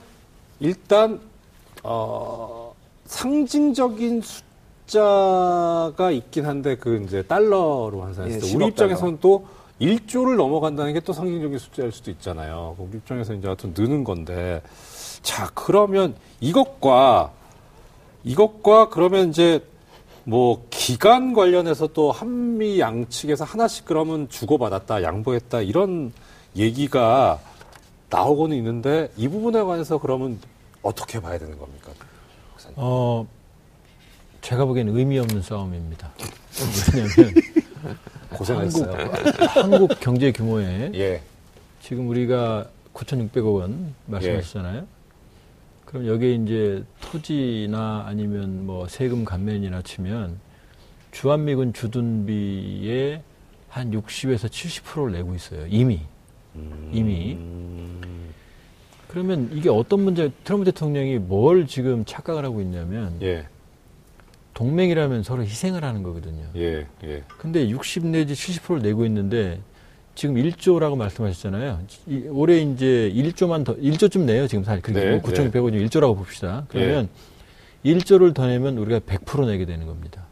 일단 0.60 1.20
어 1.84 2.74
상징적인 3.06 4.22
숫자가 4.90 6.12
있긴 6.12 6.46
한데 6.46 6.76
그 6.76 7.02
이제 7.06 7.22
달러로 7.22 8.02
환산했을 8.02 8.38
예, 8.38 8.40
때 8.42 8.48
10억 8.48 8.56
우리 8.56 8.68
입장에서는 8.68 9.18
또 9.22 9.46
1조를 9.80 10.36
넘어간다는 10.36 10.94
게 10.94 11.00
또 11.02 11.14
상징적인 11.14 11.58
숫자일 11.58 11.92
수도 11.92 12.12
있잖아요. 12.12 12.76
우리 12.78 12.98
입장에서 12.98 13.34
이제 13.34 13.48
하여튼 13.48 13.74
느는 13.78 14.04
건데 14.04 14.62
자, 15.22 15.50
그러면 15.54 16.16
이것과 16.42 17.32
이것과 18.24 18.90
그러면 18.90 19.30
이제 19.30 19.64
뭐 20.26 20.66
기간 20.70 21.34
관련해서 21.34 21.88
또 21.88 22.12
한미 22.12 22.80
양측에서 22.80 23.46
하나씩 23.46 23.86
그러면 23.86 24.28
주고받았다, 24.30 25.04
양보했다 25.04 25.62
이런 25.62 26.12
얘기가 26.56 27.40
나오고는 28.10 28.58
있는데 28.58 29.12
이 29.16 29.28
부분에 29.28 29.62
관해서 29.62 29.98
그러면 30.00 30.40
어떻게 30.82 31.20
봐야 31.22 31.38
되는 31.38 31.58
겁니까? 31.58 31.92
어, 32.76 33.26
제가 34.42 34.66
보기엔 34.66 34.90
의미 34.90 35.20
없는 35.20 35.42
싸움입니다. 35.42 36.12
왜냐하면 36.94 37.34
고생했어요. 38.32 38.92
한국, 38.92 39.56
한국 39.56 40.00
경제 40.00 40.32
규모에 40.32 40.92
예, 40.96 41.22
지금 41.82 42.08
우리가 42.10 42.70
9,600억 42.94 43.56
원 43.56 43.94
말씀하셨잖아요. 44.06 44.86
그럼 45.86 46.08
여기에 46.08 46.36
이제 46.36 46.84
토지나 47.02 48.06
아니면 48.08 48.66
뭐 48.66 48.88
세금 48.88 49.26
감면이나 49.26 49.82
치면 49.82 50.40
주한미군 51.12 51.74
주둔비의 51.74 53.22
한 53.70 53.92
60에서 53.92 54.48
70%를 54.50 55.14
내고 55.14 55.34
있어요. 55.36 55.66
이미. 55.68 56.02
이미. 56.92 57.38
그러면 59.08 59.50
이게 59.54 59.70
어떤 59.70 60.02
문제, 60.02 60.32
트럼프 60.44 60.66
대통령이 60.66 61.18
뭘 61.18 61.66
지금 61.66 62.06
착각을 62.06 62.46
하고 62.46 62.62
있냐면 62.62 63.18
예, 63.24 63.48
동맹이라면 64.60 65.24
서로 65.24 65.44
희생을 65.44 65.86
하는 65.86 66.04
거거든요. 66.04 66.44
예, 66.58 66.86
예. 67.06 67.24
근데 67.38 67.70
60 67.70 68.08
내지 68.08 68.34
70%를 68.34 68.82
내고 68.82 69.06
있는데 69.06 69.62
지금 70.16 70.36
1조라고 70.36 70.98
말씀하셨잖아요. 70.98 71.80
이- 72.08 72.28
올해 72.28 72.58
이제 72.60 73.10
1조만 73.16 73.64
더 73.64 73.78
1조쯤 73.78 74.26
내요 74.26 74.48
지금 74.50 74.66
사실 74.66 74.82
그렇게 74.82 75.00
네, 75.02 75.12
뭐 75.12 75.22
9,600원이 75.22 75.88
1조라고 75.88 76.18
봅시다. 76.18 76.66
그러면 76.68 77.08
예. 77.86 77.94
1조를 77.94 78.34
더 78.34 78.48
내면 78.48 78.78
우리가 78.78 79.00
100% 79.00 79.46
내게 79.48 79.66
되는 79.66 79.86
겁니다. 79.88 80.24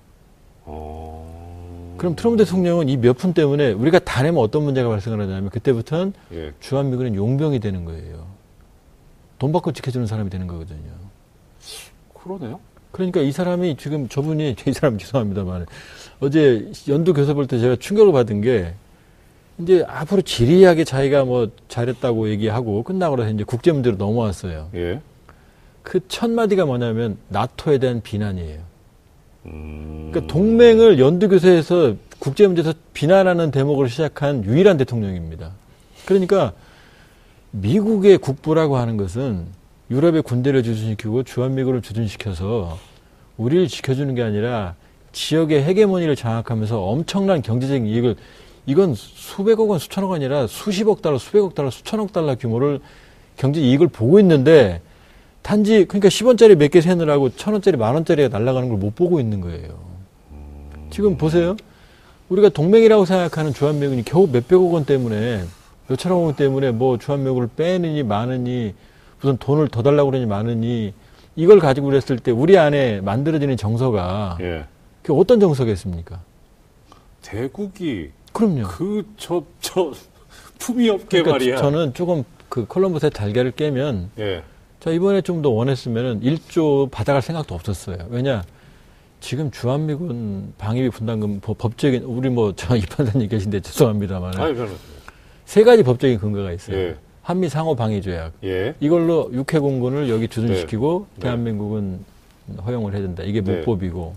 어, 0.66 1.96
그럼 1.98 2.18
트럼프 2.18 2.44
대통령은 2.44 2.90
이 2.90 2.98
몇 2.98 3.14
푼 3.18 3.34
때문에 3.34 3.72
우리가 3.72 4.00
다 4.00 4.24
내면 4.24 4.44
어떤 4.44 4.64
문제가 4.64 4.90
발생을 4.90 5.22
하냐면 5.22 5.50
그때부터는 5.52 6.12
예, 6.34 6.52
주한미군은 6.60 7.16
용병이 7.16 7.62
되는 7.62 7.86
거예요. 7.86 8.28
돈 9.40 9.54
받고 9.54 9.72
지켜주는 9.72 10.06
사람이 10.06 10.30
되는 10.30 10.48
거거든요. 10.48 10.92
그러네요. 12.14 12.60
그러니까 12.98 13.22
이 13.22 13.32
사람이 13.32 13.78
지금 13.78 14.10
저분이 14.10 14.56
이 14.66 14.74
사람 14.74 14.98
죄송합니다만 14.98 15.68
어제 16.20 16.72
연두 16.88 17.14
교섭 17.14 17.36
볼때 17.36 17.60
제가 17.60 17.76
충격을 17.76 18.12
받은 18.12 18.42
게 18.42 18.74
이제 19.60 19.86
앞으로 19.88 20.24
지리하게 20.24 20.84
자기가 20.84 21.24
뭐 21.26 21.50
잘했다고 21.68 22.30
얘기하고 22.30 22.82
끝나고 22.82 23.16
나서 23.16 23.30
이제 23.30 23.44
국제 23.44 23.72
문제로 23.72 23.98
넘어왔어요. 23.98 24.70
예. 24.74 25.00
그첫 25.84 26.32
마디가 26.32 26.66
뭐냐면 26.66 27.18
나토에 27.30 27.78
대한 27.78 28.02
비난이에요. 28.02 28.60
음, 29.46 30.10
그러니까 30.12 30.34
동맹을 30.34 31.00
연두 31.00 31.30
교섭에서 31.30 31.96
국제 32.20 32.48
문제에서 32.48 32.74
비난하는 32.94 33.52
대목으로 33.52 33.88
시작한 33.88 34.44
유일한 34.44 34.78
대통령입니다. 34.78 35.52
그러니까 36.06 36.54
미국의 37.52 38.18
국부라고 38.18 38.78
하는 38.78 38.98
것은 38.98 39.46
유럽의 39.90 40.24
군대를 40.24 40.64
주둔시키고 40.64 41.24
주한미군을 41.24 41.82
주둔시켜서 41.82 42.78
우리를 43.38 43.68
지켜주는 43.68 44.14
게 44.16 44.24
아니라 44.24 44.76
지역의 45.12 45.64
헤게모니를 45.64 46.16
장악하면서 46.16 46.82
엄청난 46.82 47.42
경제적인 47.42 47.86
이익을 47.88 48.16
이건 48.66 48.94
수백억 48.96 49.70
원, 49.70 49.80
수천억 49.80 50.10
원 50.10 50.18
아니라 50.18 50.48
수십억 50.48 51.02
달러, 51.02 51.18
수백억 51.18 51.56
달러, 51.56 51.70
수천억 51.70 52.12
달러 52.12 52.36
규모를 52.36 52.80
경제 53.38 53.62
이익을 53.62 53.88
보고 53.88 54.20
있는데 54.20 54.82
단지 55.42 55.86
그러니까 55.86 56.10
10원짜리 56.10 56.56
몇 56.56 56.70
개 56.70 56.82
세느라고 56.82 57.30
천원짜리 57.30 57.78
만원짜리가 57.78 58.28
날아가는 58.38 58.68
걸 58.70 58.78
못 58.78 58.96
보고 58.96 59.20
있는 59.20 59.40
거예요. 59.40 59.80
지금 60.90 61.18
보세요. 61.18 61.56
우리가 62.30 62.50
동맹이라고 62.50 63.06
생각하는 63.06 63.54
주한미군이 63.54 64.04
겨우 64.04 64.28
몇백억 64.28 64.74
원 64.74 64.84
때문에 64.84 65.44
몇천억 65.88 66.22
원 66.22 66.36
때문에 66.36 66.72
뭐 66.72 66.98
주한미군을 66.98 67.50
빼느니 67.56 68.04
마느니 68.04 68.74
무슨 69.22 69.38
돈을 69.38 69.70
더 69.70 69.82
달라고 69.82 70.12
그러니 70.12 70.26
마느니 70.26 70.94
이걸 71.38 71.60
가지고 71.60 71.88
그랬을 71.88 72.18
때 72.18 72.32
우리 72.32 72.58
안에 72.58 73.00
만들어지는 73.02 73.56
정서가 73.58 74.40
예. 74.42 74.66
그 75.04 75.14
어떤 75.14 75.40
정서겠습니까? 75.40 76.20
대국이 77.22 78.10
그럼요. 78.34 78.64
그저저 78.68 79.94
품위 80.58 80.90
없게 80.90 81.22
그러니까 81.22 81.32
말이야. 81.34 81.58
저는 81.58 81.94
조금 81.94 82.24
그 82.50 82.66
콜럼버스의 82.66 83.12
달걀을 83.12 83.52
깨면 83.52 84.10
예. 84.20 84.44
자 84.80 84.90
이번에 84.92 85.22
좀 85.22 85.42
더 85.44 85.50
원했으면은 85.50 86.22
1조 86.22 86.90
받아갈 86.90 87.22
생각도 87.22 87.54
없었어요. 87.54 87.98
왜냐 88.10 88.44
지금 89.20 89.52
주한미군 89.52 90.54
방위비 90.58 90.90
분담금 90.90 91.40
법- 91.42 91.58
법적인 91.60 92.04
우리 92.04 92.30
뭐 92.30 92.54
저 92.56 92.76
이판사님 92.76 93.30
계신데 93.30 93.60
죄송합니다만 93.62 94.40
아니 94.40 94.56
별로. 94.56 94.72
세 95.46 95.64
가지 95.64 95.84
법적인 95.84 96.18
근거가 96.20 96.52
있어요. 96.52 96.78
예. 96.78 96.96
한미 97.28 97.50
상호 97.50 97.76
방위 97.76 98.02
조약 98.02 98.32
예. 98.46 98.74
이걸로 98.80 99.30
육해 99.34 99.60
공군을 99.60 100.08
여기 100.08 100.30
주둔시키고 100.30 101.08
네. 101.16 101.22
대한민국은 101.24 102.00
허용을 102.66 102.94
해야 102.94 103.02
된다. 103.02 103.22
이게 103.22 103.42
네. 103.42 103.58
모법이고 103.58 104.16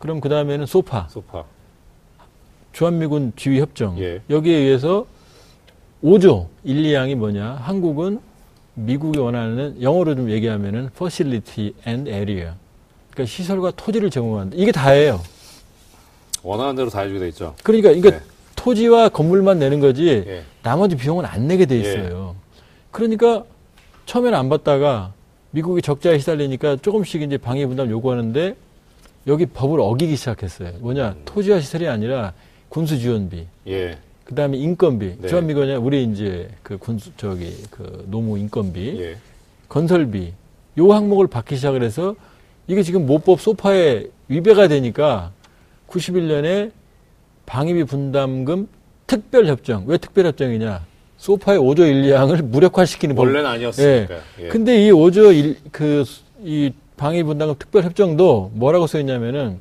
그럼 0.00 0.20
그 0.20 0.28
다음에는 0.28 0.66
소파 0.66 1.06
소파. 1.10 1.44
주한미군 2.72 3.34
지휘 3.36 3.60
협정 3.60 3.96
예. 4.00 4.20
여기에 4.30 4.56
의해서 4.56 5.06
5조 6.02 6.48
1, 6.64 6.82
2항이 6.82 7.14
뭐냐? 7.14 7.52
한국은 7.52 8.18
미국이 8.74 9.20
원하는 9.20 9.80
영어로 9.80 10.16
좀 10.16 10.28
얘기하면은 10.28 10.86
facility 10.86 11.72
and 11.86 12.10
area. 12.10 12.50
그러니까 13.12 13.32
시설과 13.32 13.70
토지를 13.76 14.10
제공한다. 14.10 14.56
이게 14.58 14.72
다예요. 14.72 15.20
원하는 16.42 16.74
대로 16.74 16.90
다 16.90 17.02
해주게 17.02 17.20
돼 17.20 17.28
있죠. 17.28 17.54
그러니까 17.62 17.92
이게 17.92 18.10
네. 18.10 18.20
토지와 18.58 19.08
건물만 19.10 19.60
내는 19.60 19.78
거지 19.78 20.24
예. 20.26 20.42
나머지 20.64 20.96
비용은 20.96 21.24
안 21.24 21.46
내게 21.46 21.64
돼 21.64 21.78
있어요. 21.78 22.34
그러니까 22.90 23.44
처음에는 24.06 24.36
안 24.36 24.48
받다가 24.48 25.12
미국이 25.52 25.80
적자에 25.80 26.18
시달리니까 26.18 26.76
조금씩 26.76 27.22
이제 27.22 27.38
방해 27.38 27.66
분담 27.66 27.88
요구하는데 27.88 28.56
여기 29.28 29.46
법을 29.46 29.80
어기기 29.80 30.16
시작했어요. 30.16 30.72
뭐냐? 30.80 31.10
음. 31.10 31.22
토지와 31.24 31.60
시설이 31.60 31.86
아니라 31.88 32.32
군수 32.68 32.98
지원비. 32.98 33.46
예. 33.68 33.96
그 34.24 34.34
다음에 34.34 34.58
인건비. 34.58 35.16
네. 35.20 35.28
주한미군이 35.28 35.76
우리 35.76 36.02
이제 36.04 36.48
그 36.62 36.76
군수, 36.78 37.12
저기, 37.16 37.56
그 37.70 38.04
노무 38.08 38.38
인건비. 38.38 39.00
예. 39.00 39.16
건설비. 39.68 40.32
요 40.78 40.92
항목을 40.92 41.28
받기 41.28 41.56
시작을 41.56 41.82
해서 41.82 42.14
이게 42.66 42.82
지금 42.82 43.06
모법 43.06 43.40
소파에 43.40 44.06
위배가 44.28 44.68
되니까 44.68 45.32
91년에 45.88 46.72
방위비 47.48 47.84
분담금 47.84 48.68
특별협정. 49.06 49.84
왜 49.86 49.96
특별협정이냐? 49.96 50.86
소파의 51.16 51.58
5조 51.58 51.80
1, 51.80 52.02
2항을 52.02 52.42
무력화시키는 52.42 53.16
법. 53.16 53.22
원래는 53.22 53.48
아니었으니까. 53.48 54.14
예. 54.40 54.48
근데 54.48 54.86
이 54.86 54.92
5조 54.92 55.34
1, 55.34 55.56
그, 55.72 56.04
이 56.42 56.70
방위 56.96 57.22
분담금 57.22 57.56
특별협정도 57.58 58.52
뭐라고 58.54 58.86
써 58.86 59.00
있냐면은 59.00 59.58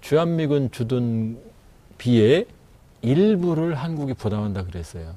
주한미군 0.00 0.70
주둔 0.72 1.38
비의 1.98 2.46
일부를 3.02 3.74
한국이 3.74 4.14
부담한다 4.14 4.64
그랬어요. 4.64 5.14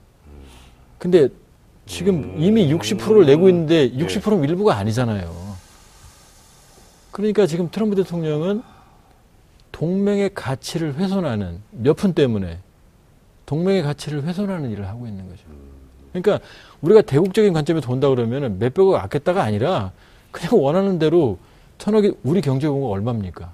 근데 0.99 1.29
지금 1.85 2.35
이미 2.37 2.71
60%를 2.73 3.25
내고 3.25 3.47
있는데 3.49 3.91
60%는 3.91 4.43
일부가 4.43 4.75
아니잖아요. 4.77 5.53
그러니까 7.11 7.45
지금 7.47 7.69
트럼프 7.71 7.95
대통령은 7.95 8.61
동맹의 9.87 10.33
가치를 10.33 10.95
훼손하는 10.95 11.59
몇 11.71 11.97
푼 11.97 12.13
때문에 12.13 12.59
동맹의 13.45 13.83
가치를 13.83 14.23
훼손하는 14.23 14.71
일을 14.71 14.87
하고 14.87 15.05
있는 15.07 15.27
거죠. 15.27 15.43
그러니까 16.13 16.39
우리가 16.81 17.01
대국적인 17.01 17.51
관점에서 17.51 17.85
본다 17.85 18.07
그러면은 18.07 18.59
몇백억 18.59 18.95
아꼈다가 18.95 19.43
아니라 19.43 19.91
그냥 20.31 20.63
원하는 20.63 20.99
대로 20.99 21.37
천억이 21.79 22.13
우리 22.23 22.39
경제 22.39 22.65
공가 22.69 22.87
얼마입니까? 22.87 23.51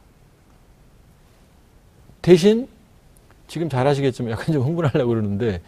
대신 2.22 2.68
지금 3.48 3.68
잘 3.68 3.88
아시겠지만 3.88 4.32
약간 4.32 4.54
좀 4.54 4.62
흥분하려고 4.64 5.10
그러는데 5.10 5.62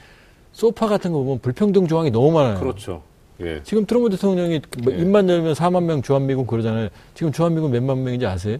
소파 0.52 0.86
같은 0.88 1.12
거 1.12 1.24
보면 1.24 1.40
불평등 1.40 1.88
조항이 1.88 2.12
너무 2.12 2.32
많아요. 2.34 2.60
그렇죠. 2.60 3.02
예. 3.40 3.64
지금 3.64 3.88
트럼프 3.88 4.12
대통령이 4.12 4.62
뭐 4.84 4.94
네. 4.94 5.00
입만 5.02 5.28
열면 5.28 5.54
4만 5.54 5.86
명 5.86 6.04
주한미군 6.04 6.46
그러잖아요. 6.46 6.90
지금 7.16 7.32
주한미군 7.32 7.72
몇만 7.72 8.04
명인지 8.04 8.28
아세요? 8.28 8.58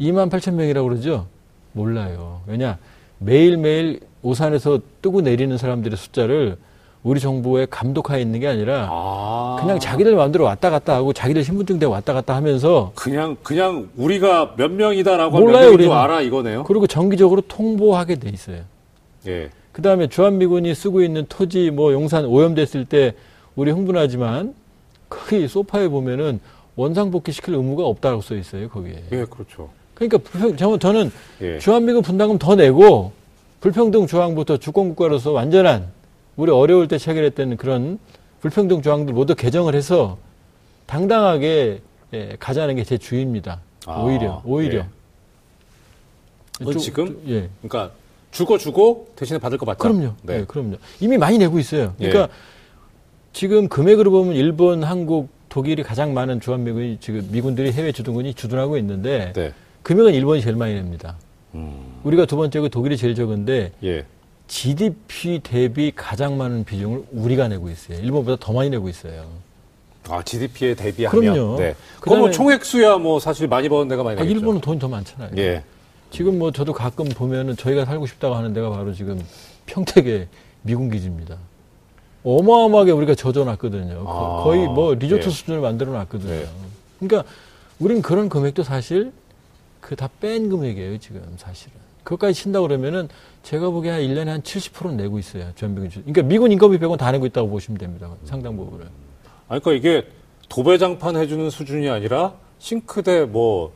2만 0.00 0.30
8천 0.30 0.54
명이라고 0.54 0.88
그러죠? 0.88 1.26
몰라요. 1.72 2.40
왜냐? 2.46 2.78
매일매일 3.18 4.00
오산에서 4.22 4.80
뜨고 5.02 5.20
내리는 5.20 5.56
사람들의 5.56 5.96
숫자를 5.96 6.56
우리 7.02 7.20
정부의 7.20 7.66
감독하에 7.70 8.22
있는 8.22 8.40
게 8.40 8.48
아니라 8.48 8.88
아. 8.90 9.56
그냥 9.60 9.78
자기들 9.78 10.16
마음대로 10.16 10.44
왔다 10.44 10.70
갔다 10.70 10.94
하고 10.94 11.12
자기들 11.12 11.44
신분증 11.44 11.78
대 11.78 11.84
왔다 11.84 12.14
갔다 12.14 12.34
하면서 12.34 12.92
그냥 12.94 13.36
그냥 13.42 13.90
우리가 13.96 14.54
몇 14.56 14.70
명이다라고 14.72 15.38
몰라요, 15.38 15.70
우리는. 15.70 15.94
알아 15.94 16.22
이거네요. 16.22 16.64
그리고 16.64 16.86
정기적으로 16.86 17.42
통보하게 17.42 18.16
돼 18.16 18.30
있어요. 18.30 18.62
예. 19.26 19.50
그 19.72 19.82
다음에 19.82 20.06
주한미군이 20.06 20.74
쓰고 20.74 21.02
있는 21.02 21.26
토지 21.28 21.70
뭐 21.70 21.92
용산 21.92 22.24
오염됐을 22.24 22.86
때 22.86 23.14
우리 23.54 23.70
흥분하지만 23.70 24.54
거기 25.10 25.46
소파에 25.46 25.88
보면은 25.88 26.40
원상 26.76 27.10
복귀 27.10 27.32
시킬 27.32 27.54
의무가 27.54 27.84
없다고 27.84 28.22
써 28.22 28.34
있어요 28.34 28.68
거기에. 28.70 29.04
예, 29.12 29.24
그렇죠. 29.26 29.68
그러니까 29.94 30.18
불평, 30.18 30.56
저- 30.56 30.78
저는 30.78 31.10
예. 31.40 31.58
주한미군 31.58 32.02
분담금 32.02 32.38
더 32.38 32.54
내고 32.56 33.12
불평등 33.60 34.06
조항부터 34.06 34.56
주권국가로서 34.58 35.32
완전한 35.32 35.86
우리 36.36 36.50
어려울 36.50 36.88
때 36.88 36.98
체결했던 36.98 37.56
그런 37.56 37.98
불평등 38.40 38.82
조항들 38.82 39.14
모두 39.14 39.34
개정을 39.34 39.74
해서 39.74 40.18
당당하게 40.86 41.80
예, 42.12 42.36
가자는 42.38 42.76
게 42.76 42.84
제 42.84 42.98
주의입니다. 42.98 43.60
아, 43.86 44.00
오히려 44.02 44.42
오히려. 44.44 44.78
예. 44.80 44.86
그건 46.58 46.72
좀- 46.74 46.82
지금? 46.82 47.06
좀- 47.06 47.22
예. 47.28 47.48
그러니까 47.62 47.92
주고 48.30 48.58
주고 48.58 49.08
대신에 49.16 49.38
받을 49.38 49.58
거 49.58 49.66
받자. 49.66 49.78
그럼요. 49.78 50.14
네. 50.22 50.38
네, 50.38 50.44
그럼요. 50.46 50.76
이미 51.00 51.16
많이 51.18 51.38
내고 51.38 51.58
있어요. 51.58 51.94
예. 52.00 52.08
그러니까 52.08 52.32
지금 53.32 53.68
금액으로 53.68 54.10
보면 54.10 54.34
일본, 54.34 54.84
한국, 54.84 55.28
독일이 55.48 55.82
가장 55.82 56.14
많은 56.14 56.40
주한미군이 56.40 56.98
지금 57.00 57.28
미군들이 57.30 57.72
해외 57.72 57.92
주둔군이 57.92 58.34
주둔하고 58.34 58.76
있는데 58.78 59.32
네. 59.34 59.52
금액은 59.84 60.14
일본이 60.14 60.40
제일 60.40 60.56
많이 60.56 60.74
냅니다. 60.74 61.16
음. 61.54 62.00
우리가 62.04 62.24
두 62.26 62.36
번째고 62.36 62.68
독일이 62.70 62.96
제일 62.96 63.14
적은데 63.14 63.70
예. 63.84 64.04
GDP 64.48 65.40
대비 65.42 65.92
가장 65.94 66.36
많은 66.38 66.64
비중을 66.64 67.04
우리가 67.12 67.48
내고 67.48 67.68
있어요. 67.70 67.98
일본보다 67.98 68.38
더 68.44 68.52
많이 68.52 68.70
내고 68.70 68.88
있어요. 68.88 69.26
아, 70.08 70.22
GDP에 70.22 70.74
대비하면 70.74 71.20
그럼요. 71.20 71.56
네. 71.58 71.74
그거 72.00 72.16
뭐 72.16 72.30
총액수야 72.30 72.96
뭐 72.98 73.20
사실 73.20 73.46
많이 73.46 73.68
버는 73.68 73.88
데가 73.88 74.02
많이 74.02 74.16
아, 74.16 74.22
되겠죠. 74.22 74.38
일본은 74.38 74.60
돈이 74.60 74.78
더 74.78 74.88
많잖아요. 74.88 75.30
예. 75.36 75.62
지금 76.10 76.38
뭐 76.38 76.50
저도 76.50 76.72
가끔 76.72 77.06
보면은 77.08 77.56
저희가 77.56 77.84
살고 77.84 78.06
싶다고 78.06 78.34
하는 78.34 78.52
데가 78.54 78.70
바로 78.70 78.92
지금 78.94 79.20
평택의 79.66 80.28
미군 80.62 80.90
기지입니다. 80.90 81.36
어마어마하게 82.22 82.92
우리가 82.92 83.14
젖어놨거든요. 83.14 84.04
거- 84.04 84.40
아, 84.40 84.44
거의 84.44 84.66
뭐 84.66 84.94
리조트 84.94 85.26
예. 85.26 85.30
수준을 85.30 85.60
만들어놨거든요. 85.60 86.30
네. 86.30 86.46
그러니까 87.00 87.30
우리는 87.78 88.00
그런 88.00 88.30
금액도 88.30 88.62
사실 88.62 89.12
그 89.84 89.94
다 89.96 90.08
뺀 90.20 90.48
금액이에요, 90.48 90.98
지금 90.98 91.22
사실은. 91.36 91.74
그것까지 92.04 92.34
친다 92.34 92.60
그러면은 92.62 93.08
제가 93.42 93.68
보기에 93.68 93.90
한 93.90 94.00
1년에 94.00 94.26
한 94.26 94.42
70%는 94.42 94.96
내고 94.96 95.18
있어요. 95.18 95.50
전병인 95.56 95.90
주. 95.90 96.00
그러니까 96.00 96.22
미군 96.22 96.52
인건비 96.52 96.78
빼고 96.78 96.96
다 96.96 97.12
내고 97.12 97.26
있다고 97.26 97.48
보시면 97.50 97.78
됩니다. 97.78 98.10
상당 98.24 98.56
부분을. 98.56 98.86
아니, 99.48 99.60
그러니까 99.60 99.72
이게 99.72 100.06
도배장판 100.48 101.16
해주는 101.16 101.50
수준이 101.50 101.88
아니라 101.90 102.34
싱크대 102.58 103.26
뭐, 103.26 103.72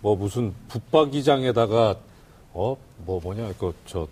뭐 0.00 0.14
무슨 0.16 0.54
붙박이장에다가 0.68 1.96
어, 2.52 2.76
뭐 2.98 3.20
뭐냐, 3.20 3.52
그, 3.58 3.72
저, 3.86 4.06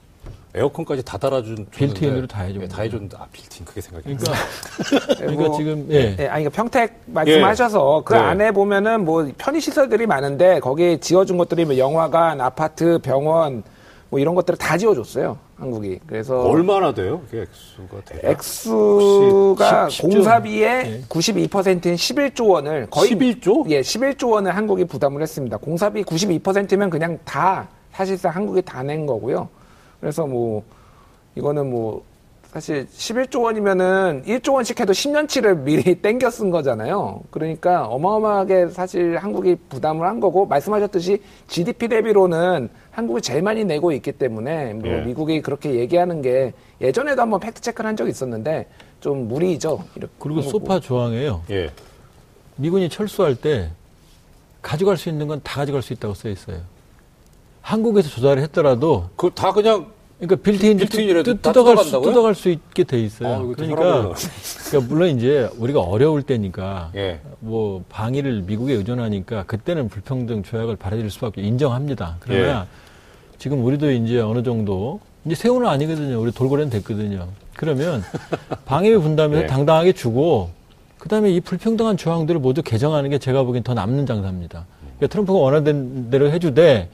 에어컨까지 0.55 1.05
다 1.05 1.19
달아준. 1.19 1.67
built-in으로 1.71 2.27
다 2.27 2.43
해줘. 2.43 2.67
다 2.69 2.83
해줬는데, 2.83 3.17
아, 3.19 3.27
빌트인 3.31 3.65
그게 3.67 3.81
생각이 3.81 4.05
그러니까, 4.17 4.33
뭐, 4.33 5.17
그러니까 5.19 5.57
지금, 5.57 5.87
예. 5.91 6.17
예, 6.19 6.27
아니, 6.27 6.45
그러니까 6.45 6.51
평택 6.51 7.01
말씀하셔서 7.07 8.03
그 8.05 8.15
네. 8.15 8.21
안에 8.21 8.51
보면은 8.53 9.05
뭐 9.05 9.31
편의 9.37 9.61
시설들이 9.61 10.07
많은데 10.07 10.61
거기에 10.61 10.99
지어준 11.01 11.37
것들이 11.37 11.65
뭐 11.67 11.77
영화관, 11.77 12.41
아파트, 12.41 12.99
병원, 13.01 13.63
뭐 14.11 14.19
이런 14.19 14.35
것들을 14.35 14.57
다 14.57 14.79
지어줬어요 14.79 15.37
한국이. 15.59 16.01
그래서 16.07 16.41
얼마나 16.41 16.95
돼요? 16.95 17.21
그게 17.31 17.43
액수가 17.43 18.01
대략? 18.07 18.31
액수가 18.31 19.83
혹시 19.83 19.97
10 19.97 20.03
조? 20.03 20.09
공사비의 20.17 20.63
예. 20.87 21.03
92%인 21.11 21.95
11조 21.95 22.49
원을 22.49 22.87
거의 22.91 23.11
11조? 23.11 23.69
예, 23.71 23.83
11조 23.83 24.31
원을 24.31 24.57
한국이 24.57 24.87
부담을 24.87 25.21
했습니다. 25.21 25.59
공사비 25.59 26.05
92%면 26.05 26.89
그냥 26.89 27.19
다 27.27 27.69
사실상 27.93 28.35
한국이 28.35 28.63
다 28.63 28.83
낸 28.83 29.05
거고요. 29.05 29.47
그래서 30.01 30.27
뭐 30.27 30.63
이거는 31.35 31.71
뭐 31.71 32.03
사실 32.51 32.87
11조 32.87 33.43
원이면은 33.43 34.23
1조 34.27 34.55
원씩 34.55 34.81
해도 34.81 34.93
10년치를 34.93 35.59
미리 35.59 35.95
땡겨 36.01 36.31
쓴 36.31 36.51
거잖아요. 36.51 37.21
그러니까 37.31 37.87
어마어마하게 37.87 38.69
사실 38.69 39.19
한국이 39.19 39.57
부담을 39.69 40.07
한 40.07 40.19
거고 40.19 40.47
말씀하셨듯이 40.47 41.23
GDP 41.47 41.89
대비로는 41.89 42.71
한국이 42.91 43.21
제일 43.21 43.43
많이 43.43 43.65
내고 43.65 43.93
있기 43.93 44.13
때문에 44.13 44.73
뭐 44.75 44.89
예. 44.91 45.01
미국이 45.03 45.43
그렇게 45.43 45.75
얘기하는 45.75 46.23
게 46.23 46.55
예전에도 46.81 47.21
한번 47.21 47.39
팩트 47.41 47.61
체크를 47.61 47.87
한 47.87 47.97
적이 47.97 48.11
있었는데 48.11 48.67
좀 49.01 49.29
무리죠. 49.29 49.85
이렇게 49.95 50.13
그리고. 50.19 50.41
소파 50.43 50.81
조항에요. 50.81 51.43
예. 51.51 51.71
미군이 52.57 52.89
철수할 52.89 53.37
때 53.37 53.71
가져갈 54.63 54.97
수 54.97 55.09
있는 55.11 55.29
건 55.29 55.41
다 55.45 55.61
가져갈 55.61 55.83
수 55.83 55.93
있다고 55.93 56.15
써 56.15 56.29
있어요. 56.31 56.61
한국에서 57.73 58.09
조달을 58.09 58.43
했더라도 58.45 59.11
그 59.17 59.31
다 59.35 59.53
그냥 59.53 59.87
그러니까 60.19 60.37
built-in 60.43 60.79
built-in이라도 60.79 61.35
뜯- 61.35 61.43
뜯어갈 61.43 61.77
수? 61.85 62.01
뜯어갈 62.01 62.35
수 62.35 62.49
있게 62.49 62.83
돼 62.83 62.99
있어요. 63.01 63.29
아, 63.35 63.39
그러니까, 63.39 64.13
그러니까 64.71 64.89
물론 64.93 65.11
이제 65.11 65.49
우리가 65.59 65.81
어려울 65.81 66.23
때니까 66.23 66.91
예. 66.97 67.21
뭐 67.41 67.85
방위를 67.89 68.43
미국에 68.43 68.73
의존하니까 68.73 69.45
그때는 69.45 69.89
불평등 69.89 70.43
조약을 70.43 70.75
받아들일 70.77 71.11
수밖에 71.11 71.43
인정합니다. 71.43 72.17
그러나 72.21 72.63
예. 72.63 73.37
지금 73.39 73.63
우리도 73.65 73.93
이제 73.93 74.19
어느 74.19 74.43
정도 74.43 74.99
이제 75.25 75.35
새우는 75.37 75.69
아니거든요. 75.69 76.21
우리 76.21 76.33
돌고래는 76.33 76.71
됐거든요. 76.71 77.29
그러면 77.55 78.03
방위비 78.65 78.97
분담해서 78.99 79.43
예. 79.43 79.47
당당하게 79.47 79.93
주고 79.93 80.51
그다음에 80.99 81.31
이 81.31 81.39
불평등한 81.41 81.97
조항들을 81.97 82.41
모두 82.41 82.63
개정하는 82.63 83.11
게 83.11 83.19
제가 83.19 83.45
보기엔 83.45 83.63
더 83.63 83.73
남는 83.75 84.07
장사입니다. 84.07 84.65
그러니까 84.97 85.07
트럼프가 85.13 85.39
원하는 85.39 86.11
대로 86.11 86.29
해주되 86.33 86.89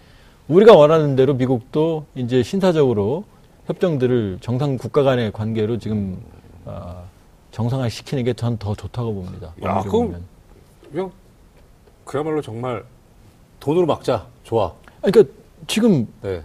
우리가 0.48 0.74
원하는 0.74 1.16
대로 1.16 1.35
미국도 1.35 2.07
이제 2.14 2.42
신사적으로 2.42 3.24
협정들을 3.66 4.38
정상 4.40 4.76
국가 4.76 5.02
간의 5.02 5.33
관계로 5.33 5.78
지금 5.78 6.20
아, 6.66 7.02
정상화 7.50 7.88
시키는 7.88 8.24
게 8.24 8.35
전 8.35 8.59
더 8.59 8.74
좋다고 8.74 9.14
봅니다. 9.14 9.54
야, 9.62 9.80
그럼. 9.83 10.22
그냥 10.92 11.11
그야말로 12.04 12.42
정말 12.42 12.85
돈으로 13.61 13.87
막자. 13.87 14.26
좋아. 14.42 14.72
아니, 15.02 15.12
그러니까 15.12 15.35
지금 15.66 16.07
네. 16.22 16.42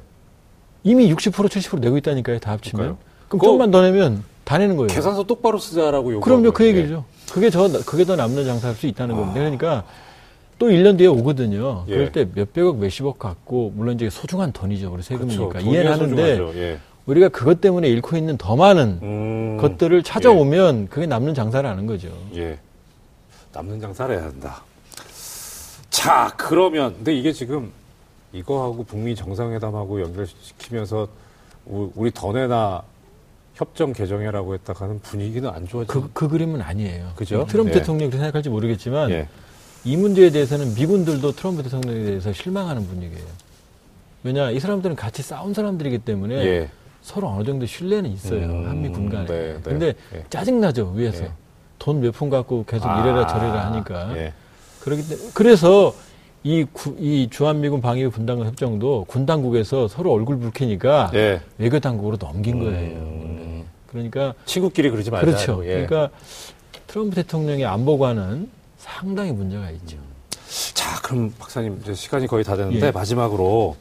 이미 0.84 1.14
60% 1.14 1.32
70% 1.50 1.80
내고 1.80 1.98
있다니까요. 1.98 2.40
다 2.40 2.52
합치면. 2.52 2.78
그러니까요. 2.82 3.10
그럼 3.28 3.42
조금만 3.42 3.72
더 3.72 3.82
내면 3.82 4.24
다 4.46 4.58
내는 4.58 4.78
거예요. 4.78 4.88
계산서 4.88 5.24
똑바로 5.24 5.58
쓰자라고 5.58 6.14
요구. 6.14 6.22
그럼요, 6.24 6.52
그 6.52 6.66
얘기죠. 6.66 7.04
그게 7.32 7.50
저, 7.50 7.68
그게 7.86 8.06
더 8.06 8.16
남는 8.16 8.46
장사할 8.46 8.76
수 8.76 8.88
있다는 8.88 9.16
겁니다. 9.16 9.34
그러니까 9.40 9.84
또 10.60 10.68
1년 10.68 10.98
뒤에 10.98 11.08
오거든요. 11.08 11.70
아. 11.70 11.86
예. 11.88 11.94
그럴 11.94 12.12
때 12.12 12.28
몇백억, 12.36 12.78
몇십억 12.78 13.18
갖고, 13.18 13.72
물론 13.76 13.96
이제 13.96 14.10
소중한 14.10 14.52
돈이죠. 14.52 14.92
우리 14.94 15.02
세금이니까. 15.02 15.48
그렇죠. 15.48 15.68
이해는 15.72 15.92
하는데. 15.92 16.40
예. 16.58 16.80
우리가 17.06 17.30
그것 17.30 17.60
때문에 17.60 17.88
잃고 17.88 18.18
있는 18.18 18.38
더 18.38 18.56
많은 18.56 19.00
음, 19.02 19.58
것들을 19.60 20.04
찾아오면 20.04 20.90
그게 20.90 21.08
남는 21.08 21.34
장사를 21.34 21.68
하는 21.68 21.88
거죠. 21.88 22.10
예. 22.36 22.60
남는 23.52 23.80
장사를 23.80 24.14
해야 24.16 24.26
한다. 24.26 24.62
자, 25.90 26.32
그러면 26.38 26.94
근데 26.98 27.16
이게 27.16 27.32
지금 27.34 27.72
이거하고 28.32 28.84
북미 28.84 29.16
정상회담하고 29.16 30.02
연결시키면서 30.02 31.08
우- 31.66 31.92
우리 31.96 32.12
더 32.12 32.32
내나 32.32 32.84
협정 33.56 33.92
개정해라고 33.92 34.54
했다가는 34.54 35.00
분위기는 35.00 35.50
안 35.50 35.68
좋아지고. 35.68 36.02
그, 36.02 36.10
그 36.14 36.28
그림은 36.28 36.62
아니에요. 36.62 37.14
그죠? 37.16 37.46
트럼프 37.50 37.72
예. 37.72 37.80
대통령이 37.80 38.10
그렇게 38.12 38.18
생각할지 38.18 38.50
모르겠지만, 38.50 39.10
예. 39.10 39.28
이 39.86 39.96
문제에 39.98 40.30
대해서는 40.30 40.74
미군들도 40.76 41.32
트럼프 41.34 41.64
대통령에 41.64 42.04
대해서 42.04 42.34
실망하는 42.34 42.86
분위기예요. 42.88 43.26
왜냐, 44.24 44.52
이 44.52 44.60
사람들은 44.60 44.96
같이 44.96 45.22
싸운 45.22 45.54
사람들이기 45.54 46.00
때문에 46.00 46.36
예. 46.36 46.70
서로 47.02 47.30
어느 47.30 47.44
정도 47.46 47.66
신뢰는 47.66 48.12
있어요. 48.12 48.44
음, 48.46 48.68
한미 48.68 48.90
군 48.90 49.10
간에. 49.10 49.26
네, 49.26 49.54
네. 49.54 49.60
근데 49.64 49.94
예. 50.14 50.24
짜증 50.30 50.60
나죠, 50.60 50.92
위에서. 50.96 51.24
예. 51.24 51.32
돈몇 51.80 52.14
푼 52.14 52.30
갖고 52.30 52.66
계속 52.66 52.86
이래라 53.00 53.26
저래라 53.28 53.68
하니까. 53.72 54.18
예. 54.18 54.34
그렇기 54.82 55.08
때문에 55.08 55.30
그래서 55.34 55.96
이, 56.44 56.66
구- 56.72 56.96
이 57.00 57.30
주한미군 57.32 57.80
방위비 57.82 58.10
분담금 58.12 58.46
협정도 58.48 59.06
군 59.08 59.26
당국에서 59.26 59.88
서로 59.88 60.12
얼굴 60.14 60.38
붉히니까 60.40 61.12
예. 61.14 61.42
외교 61.58 61.80
당국으로 61.80 62.18
넘긴 62.18 62.60
거예요. 62.60 62.98
음, 62.98 63.64
그러니까 63.88 64.34
친구끼리 64.46 64.90
그러지 64.90 65.10
말자. 65.10 65.26
그렇죠. 65.26 65.62
예. 65.66 65.86
그러니까 65.86 66.10
트럼프 66.88 67.16
대통령의 67.16 67.66
안보관은 67.66 68.50
상당히 68.96 69.32
문제가 69.32 69.70
있죠. 69.72 69.98
자, 70.74 71.00
그럼 71.02 71.34
박사님 71.38 71.80
이제 71.82 71.94
시간이 71.94 72.28
거의 72.28 72.44
다 72.44 72.56
됐는데 72.56 72.88
예. 72.88 72.92
마지막으로 72.92 73.78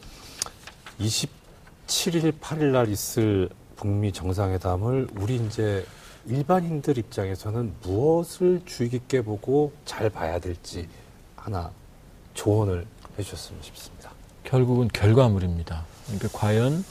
27일, 1.00 2.38
8일 2.38 2.64
날 2.72 2.88
있을 2.88 3.48
북미 3.76 4.12
정상회담을 4.12 5.08
우리 5.16 5.36
이제 5.36 5.86
일반인들 6.26 6.98
입장에서는 6.98 7.74
무엇을 7.82 8.60
주의 8.66 8.90
깊게 8.90 9.22
보고 9.22 9.72
잘 9.84 10.10
봐야 10.10 10.38
될지 10.38 10.88
하나 11.36 11.70
조언을 12.34 12.86
해주셨으면 13.18 13.62
싶습니다. 13.62 14.10
결국은 14.44 14.88
결과물입니다. 14.88 15.84
그러니까 16.06 16.28
과연 16.32 16.84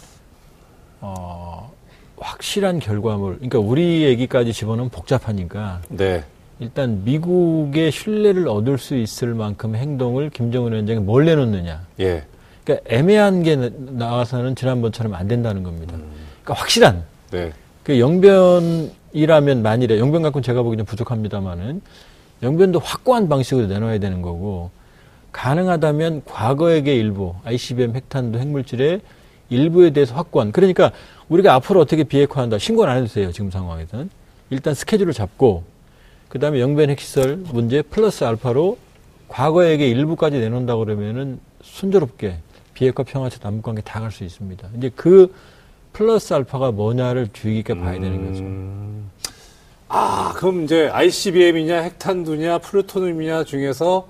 어, 1.01 1.71
확실한 2.17 2.79
결과물. 2.79 3.35
그러니까 3.35 3.59
우리 3.59 4.03
얘기까지 4.03 4.53
집어넣으면 4.53 4.89
복잡하니까 4.89 5.81
네. 5.89 6.25
일단 6.59 7.03
미국의 7.03 7.91
신뢰를 7.91 8.47
얻을 8.47 8.77
수 8.77 8.95
있을 8.95 9.33
만큼 9.35 9.75
행동을 9.75 10.29
김정은 10.29 10.71
위원장이 10.71 10.99
뭘 10.99 11.25
내놓느냐. 11.25 11.85
예. 11.99 12.23
그러니까 12.63 12.89
애매한 12.93 13.43
게 13.43 13.55
나- 13.55 13.69
나와서는 13.75 14.55
지난번처럼 14.55 15.13
안 15.13 15.27
된다는 15.27 15.63
겁니다. 15.63 15.93
그러니까 16.43 16.53
확실한. 16.55 17.03
네. 17.31 17.51
그 17.83 17.99
영변이라면 17.99 19.61
만일에 19.61 19.99
영변 19.99 20.21
갖고는 20.23 20.43
제가 20.43 20.63
보기에는 20.63 20.85
부족합니다만은 20.85 21.81
영변도 22.43 22.79
확고한 22.79 23.29
방식으로 23.29 23.67
내놔야 23.67 23.99
되는 23.99 24.21
거고 24.21 24.71
가능하다면 25.31 26.23
과거의 26.25 26.81
일부 26.85 27.35
ICBM 27.45 27.95
핵탄두 27.95 28.39
핵물질의 28.39 29.01
일부에 29.49 29.91
대해서 29.91 30.15
확고한 30.15 30.51
그러니까 30.51 30.91
우리가 31.29 31.53
앞으로 31.53 31.79
어떻게 31.81 32.03
비핵화한다 32.03 32.57
신고는 32.57 32.91
안 32.91 32.97
해도 33.03 33.07
돼요 33.13 33.31
지금 33.31 33.49
상황에서는 33.49 34.09
일단 34.49 34.73
스케줄을 34.73 35.13
잡고 35.13 35.63
그 36.29 36.39
다음에 36.39 36.59
영변 36.59 36.89
핵시설 36.89 37.37
문제 37.37 37.81
플러스 37.81 38.23
알파로 38.23 38.77
과거의 39.29 39.77
일부까지 39.79 40.39
내놓는다 40.39 40.75
그러면은 40.75 41.39
순조롭게 41.61 42.37
비핵화 42.73 43.03
평화체 43.03 43.37
남북관계 43.41 43.81
다 43.81 43.99
갈 44.01 44.11
수 44.11 44.23
있습니다. 44.23 44.69
이제 44.77 44.91
그 44.95 45.33
플러스 45.93 46.33
알파가 46.33 46.71
뭐냐를 46.71 47.27
주의 47.33 47.55
깊게 47.55 47.73
봐야 47.79 47.93
되는 47.93 48.27
거죠. 48.29 48.43
음, 48.43 49.09
아, 49.87 50.33
그럼 50.35 50.63
이제 50.63 50.89
ICBM이냐 50.89 51.81
핵탄두냐 51.81 52.59
플루토늄이냐 52.59 53.43
중에서 53.45 54.07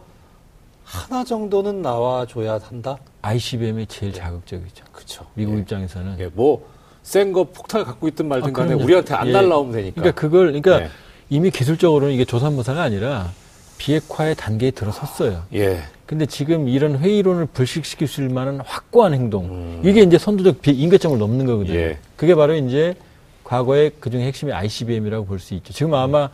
하나 0.84 1.24
정도는 1.24 1.82
나와줘야 1.82 2.60
한다? 2.62 2.98
ICBM이 3.22 3.86
제일 3.88 4.12
자극적이죠. 4.14 4.86
그렇죠. 4.92 5.26
미국 5.34 5.56
예. 5.56 5.60
입장에서는. 5.60 6.18
예, 6.20 6.28
뭐, 6.34 6.68
센 7.04 7.32
거 7.32 7.44
폭탄을 7.46 7.86
갖고 7.86 8.08
있든 8.10 8.28
말든 8.28 8.50
아, 8.50 8.54
간에 8.54 8.68
그럼요. 8.70 8.84
우리한테 8.84 9.14
안 9.14 9.28
예. 9.28 9.32
날라오면 9.32 9.72
되니까. 9.74 9.96
그러니까 10.02 10.22
그걸 10.22 10.48
그러니까 10.48 10.82
예. 10.84 10.90
이미 11.30 11.52
기술적으로는 11.52 12.14
이게 12.14 12.26
조산모사가 12.26 12.82
아니라 12.82 13.32
비핵화의 13.78 14.36
단계에 14.36 14.72
들어섰어요. 14.72 15.44
예. 15.54 15.84
근데 16.06 16.26
지금 16.26 16.68
이런 16.70 16.98
회의론을 16.98 17.48
불식시킬 17.48 18.08
수 18.08 18.22
있을 18.22 18.34
만한 18.34 18.62
확고한 18.66 19.14
행동. 19.14 19.46
음. 19.46 19.82
이게 19.84 20.02
이제 20.02 20.18
선두적 20.18 20.62
비- 20.62 20.72
임계점을 20.72 21.18
넘는 21.18 21.46
거거든요. 21.46 21.78
예. 21.78 21.98
그게 22.16 22.34
바로 22.34 22.56
이제 22.56 22.96
과거의 23.44 23.92
그중에 24.00 24.26
핵심이 24.26 24.52
ICBM이라고 24.54 25.26
볼 25.26 25.40
수 25.40 25.54
있죠. 25.56 25.74
지금 25.74 25.94
아마 25.94 26.30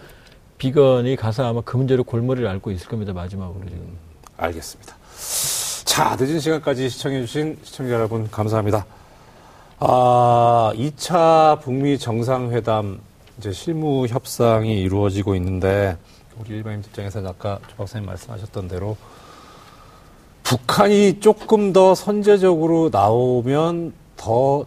비건이 0.60 1.16
가서 1.16 1.46
아마 1.46 1.62
그 1.62 1.76
문제로 1.76 2.04
골머리를 2.04 2.48
앓고 2.48 2.72
있을 2.72 2.88
겁니다. 2.88 3.14
마지막으로 3.14 3.66
지금. 3.66 3.98
알겠습니다. 4.38 4.96
자, 5.86 6.16
늦은 6.20 6.39
시간까지 6.39 6.89
시청해주신 6.89 7.58
시청자 7.64 7.94
여러분, 7.96 8.30
감사합니다. 8.32 8.86
아, 9.80 10.72
2차 10.76 11.60
북미 11.62 11.98
정상회담, 11.98 13.00
이제 13.38 13.52
실무 13.52 14.06
협상이 14.08 14.82
이루어지고 14.82 15.36
있는데, 15.36 15.98
우리 16.38 16.56
일반인 16.56 16.80
입장에서는 16.80 17.30
아까 17.30 17.60
조 17.68 17.76
박사님 17.76 18.06
말씀하셨던 18.06 18.68
대로, 18.68 18.96
북한이 20.44 21.20
조금 21.20 21.74
더 21.74 21.96
선제적으로 21.96 22.90
나오면 22.92 23.94
더 24.18 24.66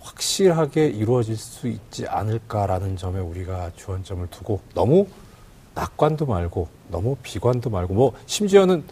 확실하게 0.00 0.86
이루어질 0.86 1.36
수 1.36 1.66
있지 1.66 2.06
않을까라는 2.06 2.96
점에 2.96 3.18
우리가 3.18 3.72
주안점을 3.76 4.28
두고, 4.30 4.60
너무 4.74 5.06
낙관도 5.74 6.26
말고, 6.26 6.68
너무 6.88 7.16
비관도 7.22 7.70
말고, 7.70 7.94
뭐, 7.94 8.12
심지어는 8.26 8.84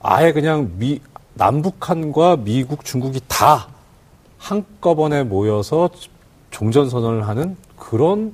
아예 0.00 0.32
그냥 0.32 0.72
미, 0.76 1.00
남북한과 1.32 2.36
미국, 2.36 2.84
중국이 2.84 3.20
다 3.26 3.68
한꺼번에 4.36 5.22
모여서 5.22 5.88
종전 6.54 6.88
선언을 6.88 7.26
하는 7.26 7.56
그런 7.76 8.32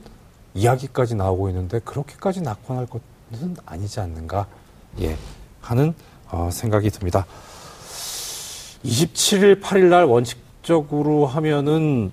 이야기까지 0.52 1.14
나오고 1.14 1.48
있는데 1.48 1.78
그렇게까지 1.78 2.42
낙관할 2.42 2.86
것은 2.86 3.56
아니지 3.64 3.98
않는가 3.98 4.46
예 5.00 5.16
하는 5.62 5.94
어, 6.30 6.50
생각이 6.52 6.90
듭니다. 6.90 7.24
27일 8.84 9.62
8일 9.62 9.84
날 9.84 10.04
원칙적으로 10.04 11.24
하면은 11.24 12.12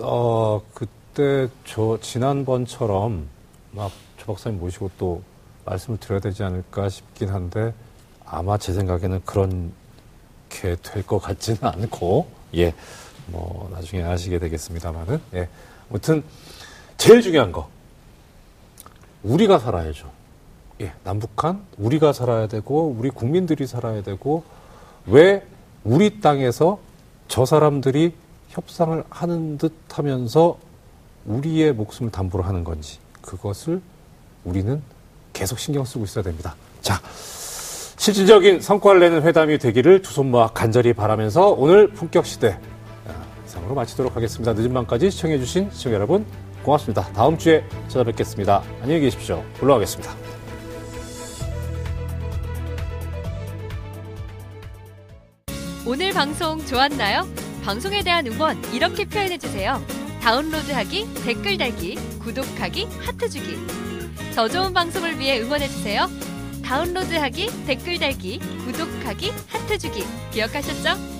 어 0.00 0.62
그때 0.72 1.48
저 1.66 1.98
지난번처럼 2.00 3.28
막조 3.72 4.26
박사님 4.26 4.58
모시고 4.58 4.90
또 4.96 5.22
말씀을 5.66 5.98
드려야 6.00 6.20
되지 6.20 6.44
않을까 6.44 6.88
싶긴 6.88 7.28
한데 7.28 7.74
아마 8.24 8.56
제 8.56 8.72
생각에는 8.72 9.20
그런 9.26 9.70
게 10.48 10.76
될 10.76 11.02
것 11.06 11.18
같지는 11.18 11.58
않고 11.62 12.26
예 12.56 12.72
뭐 13.26 13.68
나중에 13.72 14.02
아시게 14.02 14.38
되겠습니다만은 14.38 15.20
예 15.34 15.48
아무튼 15.90 16.22
제일 16.96 17.22
중요한 17.22 17.52
거 17.52 17.68
우리가 19.22 19.58
살아야죠. 19.58 20.10
예 20.82 20.92
남북한 21.04 21.64
우리가 21.78 22.12
살아야 22.12 22.46
되고 22.48 22.94
우리 22.98 23.10
국민들이 23.10 23.66
살아야 23.66 24.02
되고 24.02 24.44
왜 25.06 25.44
우리 25.84 26.20
땅에서 26.20 26.78
저 27.28 27.44
사람들이 27.44 28.14
협상을 28.48 29.02
하는 29.10 29.58
듯 29.58 29.72
하면서 29.92 30.58
우리의 31.24 31.72
목숨을 31.72 32.12
담보로 32.12 32.44
하는 32.44 32.62
건지 32.64 32.98
그것을 33.22 33.80
우리는 34.44 34.80
계속 35.32 35.58
신경 35.58 35.84
쓰고 35.84 36.04
있어야 36.04 36.22
됩니다. 36.22 36.54
자, 36.80 37.00
실질적인 37.98 38.60
성과를 38.60 39.00
내는 39.00 39.22
회담이 39.22 39.58
되기를 39.58 40.02
두 40.02 40.12
손 40.12 40.30
모아 40.30 40.48
간절히 40.48 40.92
바라면서 40.92 41.50
오늘 41.50 41.88
품격 41.88 42.26
시대 42.26 42.52
아, 42.52 42.75
이상으로 43.66 43.74
마치도록 43.74 44.16
하겠습니다. 44.16 44.52
늦은 44.52 44.72
밤까지 44.72 45.10
시청해주신 45.10 45.70
시청자 45.72 45.96
여러분 45.96 46.24
고맙습니다. 46.62 47.02
다음 47.12 47.36
주에 47.36 47.64
찾아뵙겠습니다. 47.88 48.62
안녕히 48.82 49.00
계십시오. 49.02 49.44
올라가겠습니다. 49.60 50.14
오늘 55.86 56.12
방송 56.12 56.64
좋았나요? 56.64 57.28
방송에 57.64 58.02
대한 58.02 58.26
응원 58.26 58.62
이렇게 58.72 59.04
표현해주세요. 59.04 59.80
다운로드하기, 60.22 61.14
댓글 61.24 61.58
달기, 61.58 61.94
구독하기, 62.18 62.88
하트 63.00 63.28
주기. 63.28 63.56
더 64.34 64.48
좋은 64.48 64.72
방송을 64.72 65.18
위해 65.20 65.40
응원해주세요. 65.40 66.08
다운로드하기, 66.64 67.66
댓글 67.66 67.98
달기, 68.00 68.40
구독하기, 68.64 69.32
하트 69.48 69.78
주기. 69.78 70.02
기억하셨죠? 70.32 71.15